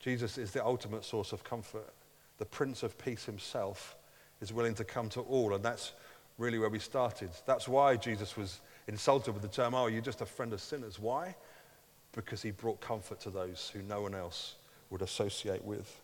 Jesus 0.00 0.38
is 0.38 0.50
the 0.50 0.64
ultimate 0.64 1.04
source 1.04 1.32
of 1.32 1.44
comfort. 1.44 1.92
The 2.38 2.44
Prince 2.44 2.82
of 2.82 2.98
Peace 2.98 3.24
himself 3.24 3.96
is 4.40 4.52
willing 4.52 4.74
to 4.74 4.84
come 4.84 5.08
to 5.10 5.20
all, 5.20 5.54
and 5.54 5.64
that's 5.64 5.92
really 6.38 6.58
where 6.58 6.68
we 6.68 6.78
started. 6.78 7.30
That's 7.46 7.68
why 7.68 7.96
Jesus 7.96 8.36
was 8.36 8.60
insulted 8.88 9.32
with 9.32 9.42
the 9.42 9.48
term, 9.48 9.74
Oh, 9.74 9.86
you're 9.86 10.02
just 10.02 10.20
a 10.20 10.26
friend 10.26 10.52
of 10.52 10.60
sinners. 10.60 10.98
Why? 10.98 11.34
Because 12.12 12.42
he 12.42 12.50
brought 12.50 12.80
comfort 12.80 13.20
to 13.20 13.30
those 13.30 13.70
who 13.72 13.82
no 13.82 14.02
one 14.02 14.14
else 14.14 14.56
would 14.90 15.02
associate 15.02 15.64
with. 15.64 16.00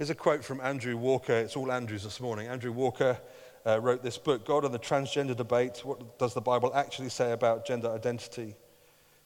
Here's 0.00 0.08
a 0.08 0.14
quote 0.14 0.42
from 0.42 0.62
Andrew 0.62 0.96
Walker. 0.96 1.34
It's 1.34 1.56
all 1.56 1.70
Andrews 1.70 2.04
this 2.04 2.20
morning. 2.22 2.48
Andrew 2.48 2.72
Walker 2.72 3.18
uh, 3.66 3.78
wrote 3.82 4.02
this 4.02 4.16
book, 4.16 4.46
God 4.46 4.64
and 4.64 4.72
the 4.72 4.78
Transgender 4.78 5.36
Debate. 5.36 5.84
What 5.84 6.18
does 6.18 6.32
the 6.32 6.40
Bible 6.40 6.74
actually 6.74 7.10
say 7.10 7.32
about 7.32 7.66
gender 7.66 7.90
identity? 7.90 8.54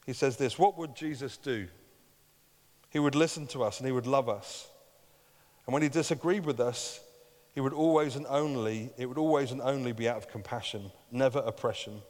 He 0.05 0.13
says 0.13 0.37
this 0.37 0.59
What 0.59 0.77
would 0.77 0.97
Jesus 0.97 1.37
do? 1.37 1.69
He 2.91 2.99
would 2.99 3.15
listen 3.15 3.47
to 3.47 3.63
us 3.63 3.79
and 3.79 3.87
he 3.87 3.93
would 3.93 4.09
love 4.09 4.29
us. 4.29 4.67
And 5.65 5.73
when 5.73 5.85
he 5.85 5.89
disagreed 5.89 6.45
with 6.45 6.59
us, 6.59 6.99
he 7.53 7.61
would 7.61 7.73
always 7.73 8.17
and 8.17 8.27
only, 8.27 8.91
it 8.99 9.07
would 9.07 9.17
always 9.17 9.53
and 9.53 9.61
only 9.61 9.93
be 9.93 10.09
out 10.09 10.17
of 10.17 10.29
compassion, 10.29 10.91
never 11.13 11.39
oppression. 11.39 12.03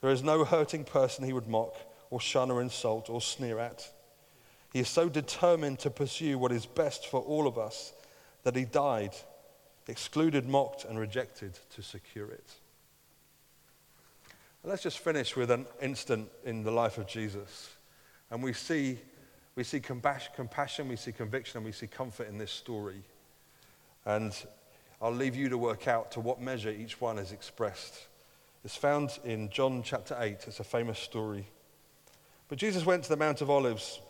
There 0.00 0.12
is 0.12 0.22
no 0.22 0.44
hurting 0.44 0.84
person 0.84 1.24
he 1.24 1.32
would 1.32 1.48
mock 1.48 1.74
or 2.08 2.20
shun 2.20 2.52
or 2.52 2.62
insult 2.62 3.10
or 3.10 3.20
sneer 3.20 3.58
at. 3.58 3.90
He 4.72 4.80
is 4.80 4.88
so 4.88 5.08
determined 5.08 5.80
to 5.80 5.90
pursue 5.90 6.38
what 6.38 6.52
is 6.52 6.66
best 6.66 7.06
for 7.06 7.20
all 7.20 7.46
of 7.46 7.58
us 7.58 7.92
that 8.44 8.56
he 8.56 8.64
died, 8.64 9.14
excluded, 9.88 10.48
mocked, 10.48 10.84
and 10.84 10.98
rejected 10.98 11.58
to 11.74 11.82
secure 11.82 12.30
it. 12.30 12.54
And 14.62 14.70
let's 14.70 14.82
just 14.82 14.98
finish 14.98 15.36
with 15.36 15.50
an 15.50 15.66
instant 15.80 16.28
in 16.44 16.62
the 16.62 16.70
life 16.70 16.98
of 16.98 17.06
Jesus. 17.06 17.70
And 18.30 18.42
we 18.42 18.52
see, 18.52 18.98
we 19.56 19.64
see 19.64 19.80
compassion, 19.80 20.88
we 20.88 20.96
see 20.96 21.12
conviction, 21.12 21.58
and 21.58 21.66
we 21.66 21.72
see 21.72 21.86
comfort 21.86 22.28
in 22.28 22.38
this 22.38 22.52
story. 22.52 23.02
And 24.04 24.32
I'll 25.02 25.12
leave 25.12 25.34
you 25.34 25.48
to 25.48 25.58
work 25.58 25.88
out 25.88 26.12
to 26.12 26.20
what 26.20 26.40
measure 26.40 26.70
each 26.70 27.00
one 27.00 27.18
is 27.18 27.32
expressed. 27.32 28.06
It's 28.64 28.76
found 28.76 29.18
in 29.24 29.48
John 29.48 29.82
chapter 29.82 30.16
8. 30.18 30.44
It's 30.46 30.60
a 30.60 30.64
famous 30.64 30.98
story. 30.98 31.46
But 32.48 32.58
Jesus 32.58 32.84
went 32.84 33.04
to 33.04 33.08
the 33.08 33.16
Mount 33.16 33.40
of 33.40 33.48
Olives, 33.48 34.00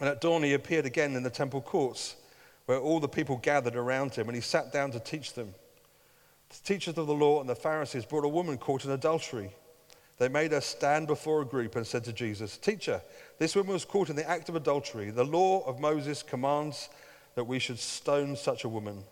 and 0.00 0.08
at 0.08 0.20
dawn 0.20 0.42
he 0.42 0.54
appeared 0.54 0.86
again 0.86 1.14
in 1.14 1.22
the 1.22 1.30
temple 1.30 1.60
courts, 1.60 2.16
where 2.66 2.78
all 2.78 3.00
the 3.00 3.08
people 3.08 3.36
gathered 3.36 3.76
around 3.76 4.14
him, 4.14 4.28
and 4.28 4.34
he 4.34 4.42
sat 4.42 4.72
down 4.72 4.90
to 4.92 5.00
teach 5.00 5.34
them. 5.34 5.54
The 6.50 6.56
teachers 6.64 6.98
of 6.98 7.06
the 7.06 7.14
law 7.14 7.40
and 7.40 7.48
the 7.48 7.54
Pharisees 7.54 8.04
brought 8.04 8.24
a 8.24 8.28
woman 8.28 8.58
caught 8.58 8.84
in 8.84 8.90
adultery. 8.90 9.50
They 10.18 10.28
made 10.28 10.52
her 10.52 10.60
stand 10.60 11.06
before 11.06 11.42
a 11.42 11.46
group 11.46 11.76
and 11.76 11.86
said 11.86 12.04
to 12.04 12.12
Jesus, 12.12 12.56
Teacher, 12.56 13.02
this 13.38 13.54
woman 13.54 13.74
was 13.74 13.84
caught 13.84 14.08
in 14.08 14.16
the 14.16 14.28
act 14.28 14.48
of 14.48 14.56
adultery. 14.56 15.10
The 15.10 15.24
law 15.24 15.64
of 15.66 15.80
Moses 15.80 16.22
commands 16.22 16.88
that 17.34 17.44
we 17.44 17.58
should 17.58 17.78
stone 17.78 18.34
such 18.34 18.64
a 18.64 18.68
woman. 18.68 19.04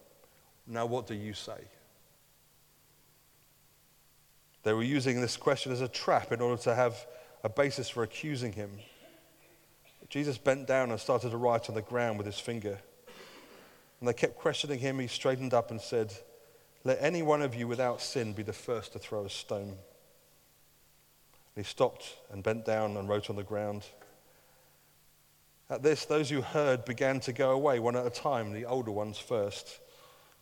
Now, 0.66 0.87
what 0.87 1.07
do 1.07 1.14
you 1.14 1.35
say? 1.35 1.59
They 4.62 4.73
were 4.73 4.83
using 4.83 5.20
this 5.20 5.37
question 5.37 5.73
as 5.73 5.83
a 5.83 5.88
trap 5.88 6.33
in 6.33 6.40
order 6.40 6.61
to 6.62 6.75
have 6.75 7.07
a 7.44 7.51
basis 7.51 7.90
for 7.90 8.03
accusing 8.03 8.53
him. 8.53 8.70
Jesus 10.14 10.38
bent 10.38 10.68
down 10.68 10.92
and 10.92 11.00
started 11.00 11.31
to 11.31 11.37
write 11.37 11.68
on 11.68 11.74
the 11.74 11.83
ground 11.83 12.18
with 12.18 12.27
his 12.27 12.38
finger. 12.38 12.79
And 13.98 14.09
they 14.09 14.12
kept 14.12 14.37
questioning 14.38 14.79
him. 14.79 15.00
He 15.00 15.09
straightened 15.09 15.53
up 15.53 15.72
and 15.72 15.81
said, 15.81 16.14
Let 16.85 16.98
any 17.00 17.20
one 17.20 17.42
of 17.42 17.57
you 17.57 17.66
without 17.66 18.00
sin 18.00 18.33
be 18.33 18.44
the 18.44 18.53
first 18.53 18.92
to 18.92 19.00
throw 19.00 19.24
a 19.24 19.29
stone. 19.29 19.70
And 19.70 19.77
he 21.57 21.64
stopped 21.64 22.14
and 22.31 22.44
bent 22.44 22.64
down 22.64 22.96
and 22.96 23.09
wrote 23.09 23.29
on 23.29 23.35
the 23.35 23.42
ground. 23.42 23.83
At 25.68 25.83
this, 25.83 26.05
those 26.05 26.31
who 26.31 26.42
heard 26.42 26.85
began 26.85 27.18
to 27.18 27.33
go 27.33 27.50
away 27.50 27.81
one 27.81 27.96
at 27.96 28.07
a 28.07 28.11
time, 28.11 28.53
the 28.53 28.66
older 28.66 28.92
ones 28.92 29.18
first, 29.18 29.81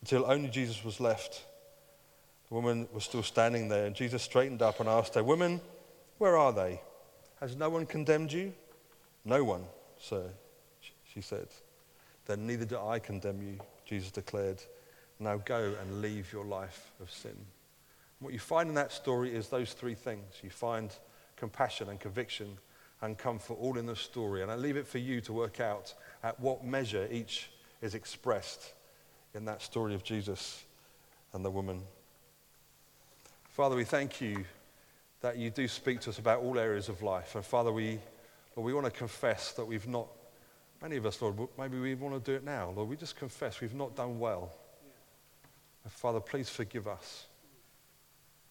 until 0.03 0.31
only 0.31 0.51
Jesus 0.51 0.85
was 0.85 1.01
left. 1.01 1.47
The 2.51 2.55
woman 2.57 2.89
was 2.93 3.05
still 3.05 3.23
standing 3.23 3.71
there, 3.71 3.87
and 3.87 3.97
Jesus 3.97 4.23
straightened 4.23 4.61
up 4.61 4.81
and 4.81 4.89
asked 4.91 5.15
her, 5.15 5.25
Woman, 5.25 5.63
where 6.19 6.37
are 6.37 6.53
they? 6.53 6.83
Has 7.41 7.57
no 7.57 7.71
one 7.71 7.87
condemned 7.87 8.35
you? 8.35 8.53
No 9.25 9.45
one, 9.45 9.65
sir, 9.99 10.25
she 11.05 11.21
said. 11.21 11.49
Then 12.27 12.47
neither 12.47 12.65
do 12.65 12.79
I 12.79 12.99
condemn 12.99 13.43
you, 13.43 13.59
Jesus 13.85 14.11
declared. 14.11 14.63
Now 15.19 15.37
go 15.37 15.75
and 15.81 16.03
leave 16.03 16.33
your 16.33 16.45
life 16.45 16.93
of 17.01 17.11
sin. 17.11 17.37
What 18.19 18.33
you 18.33 18.39
find 18.39 18.69
in 18.69 18.75
that 18.77 18.93
story 18.93 19.35
is 19.35 19.49
those 19.49 19.73
three 19.73 19.95
things. 19.95 20.41
You 20.43 20.51
find 20.51 20.91
compassion 21.37 21.89
and 21.89 21.99
conviction 21.99 22.59
and 23.01 23.19
comfort 23.19 23.55
all 23.55 23.77
in 23.77 23.87
the 23.87 23.97
story. 23.97 24.43
And 24.43 24.51
I 24.51 24.55
leave 24.55 24.77
it 24.77 24.87
for 24.87 24.99
you 24.99 25.21
to 25.23 25.33
work 25.33 25.61
out 25.61 25.95
at 26.23 26.39
what 26.39 26.65
measure 26.65 27.09
each 27.11 27.51
is 27.81 27.95
expressed 27.95 28.75
in 29.35 29.45
that 29.47 29.61
story 29.61 29.95
of 29.95 30.05
Jesus 30.05 30.65
and 31.33 31.45
the 31.45 31.51
woman. 31.51 31.83
Father, 33.51 33.75
we 33.75 33.85
thank 33.85 34.21
you 34.21 34.45
that 35.21 35.37
you 35.37 35.51
do 35.51 35.67
speak 35.67 36.01
to 36.01 36.11
us 36.11 36.19
about 36.19 36.41
all 36.41 36.59
areas 36.59 36.89
of 36.89 37.03
life. 37.03 37.35
And 37.35 37.45
Father, 37.45 37.73
we, 37.73 37.99
Lord, 38.55 38.67
we 38.67 38.75
want 38.75 38.87
to 38.87 38.91
confess 38.91 39.53
that 39.53 39.65
we've 39.65 39.89
not, 39.89 40.09
many 40.81 40.97
of 40.97 41.07
us, 41.07 41.21
Lord, 41.23 41.37
maybe 41.59 41.79
we 41.79 41.95
want 41.95 42.23
to 42.23 42.31
do 42.31 42.37
it 42.37 42.45
now. 42.45 42.73
Lord, 42.75 42.89
we 42.89 42.97
just 42.97 43.17
confess 43.17 43.61
we've 43.61 43.75
not 43.75 43.97
done 43.97 44.19
well. 44.19 44.53
And 45.85 45.93
Father, 45.93 46.21
please 46.21 46.49
forgive 46.49 46.87
us. 46.87 47.27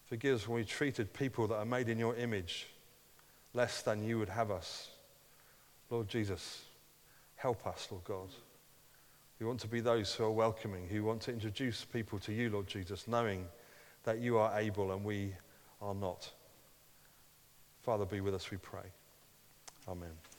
Forgive 0.06 0.36
us 0.36 0.48
when 0.48 0.56
we 0.56 0.64
treated 0.64 1.12
people 1.12 1.46
that 1.48 1.56
are 1.56 1.64
made 1.64 1.88
in 1.88 1.98
your 1.98 2.16
image 2.16 2.66
less 3.54 3.82
than 3.82 4.02
you 4.02 4.18
would 4.18 4.28
have 4.28 4.50
us. 4.50 4.90
Lord 5.88 6.08
Jesus, 6.08 6.62
help 7.36 7.66
us, 7.66 7.88
Lord 7.90 8.04
God. 8.04 8.28
We 9.38 9.46
want 9.46 9.60
to 9.60 9.68
be 9.68 9.80
those 9.80 10.14
who 10.14 10.24
are 10.24 10.30
welcoming, 10.30 10.86
who 10.88 11.04
want 11.04 11.22
to 11.22 11.32
introduce 11.32 11.84
people 11.84 12.18
to 12.20 12.32
you, 12.32 12.50
Lord 12.50 12.66
Jesus, 12.66 13.08
knowing 13.08 13.46
that 14.04 14.18
you 14.20 14.38
are 14.38 14.58
able 14.58 14.92
and 14.92 15.04
we 15.04 15.34
are 15.80 15.94
not. 15.94 16.30
Father, 17.80 18.04
be 18.04 18.20
with 18.20 18.34
us, 18.34 18.50
we 18.50 18.56
pray. 18.56 18.84
Amen. 19.88 20.31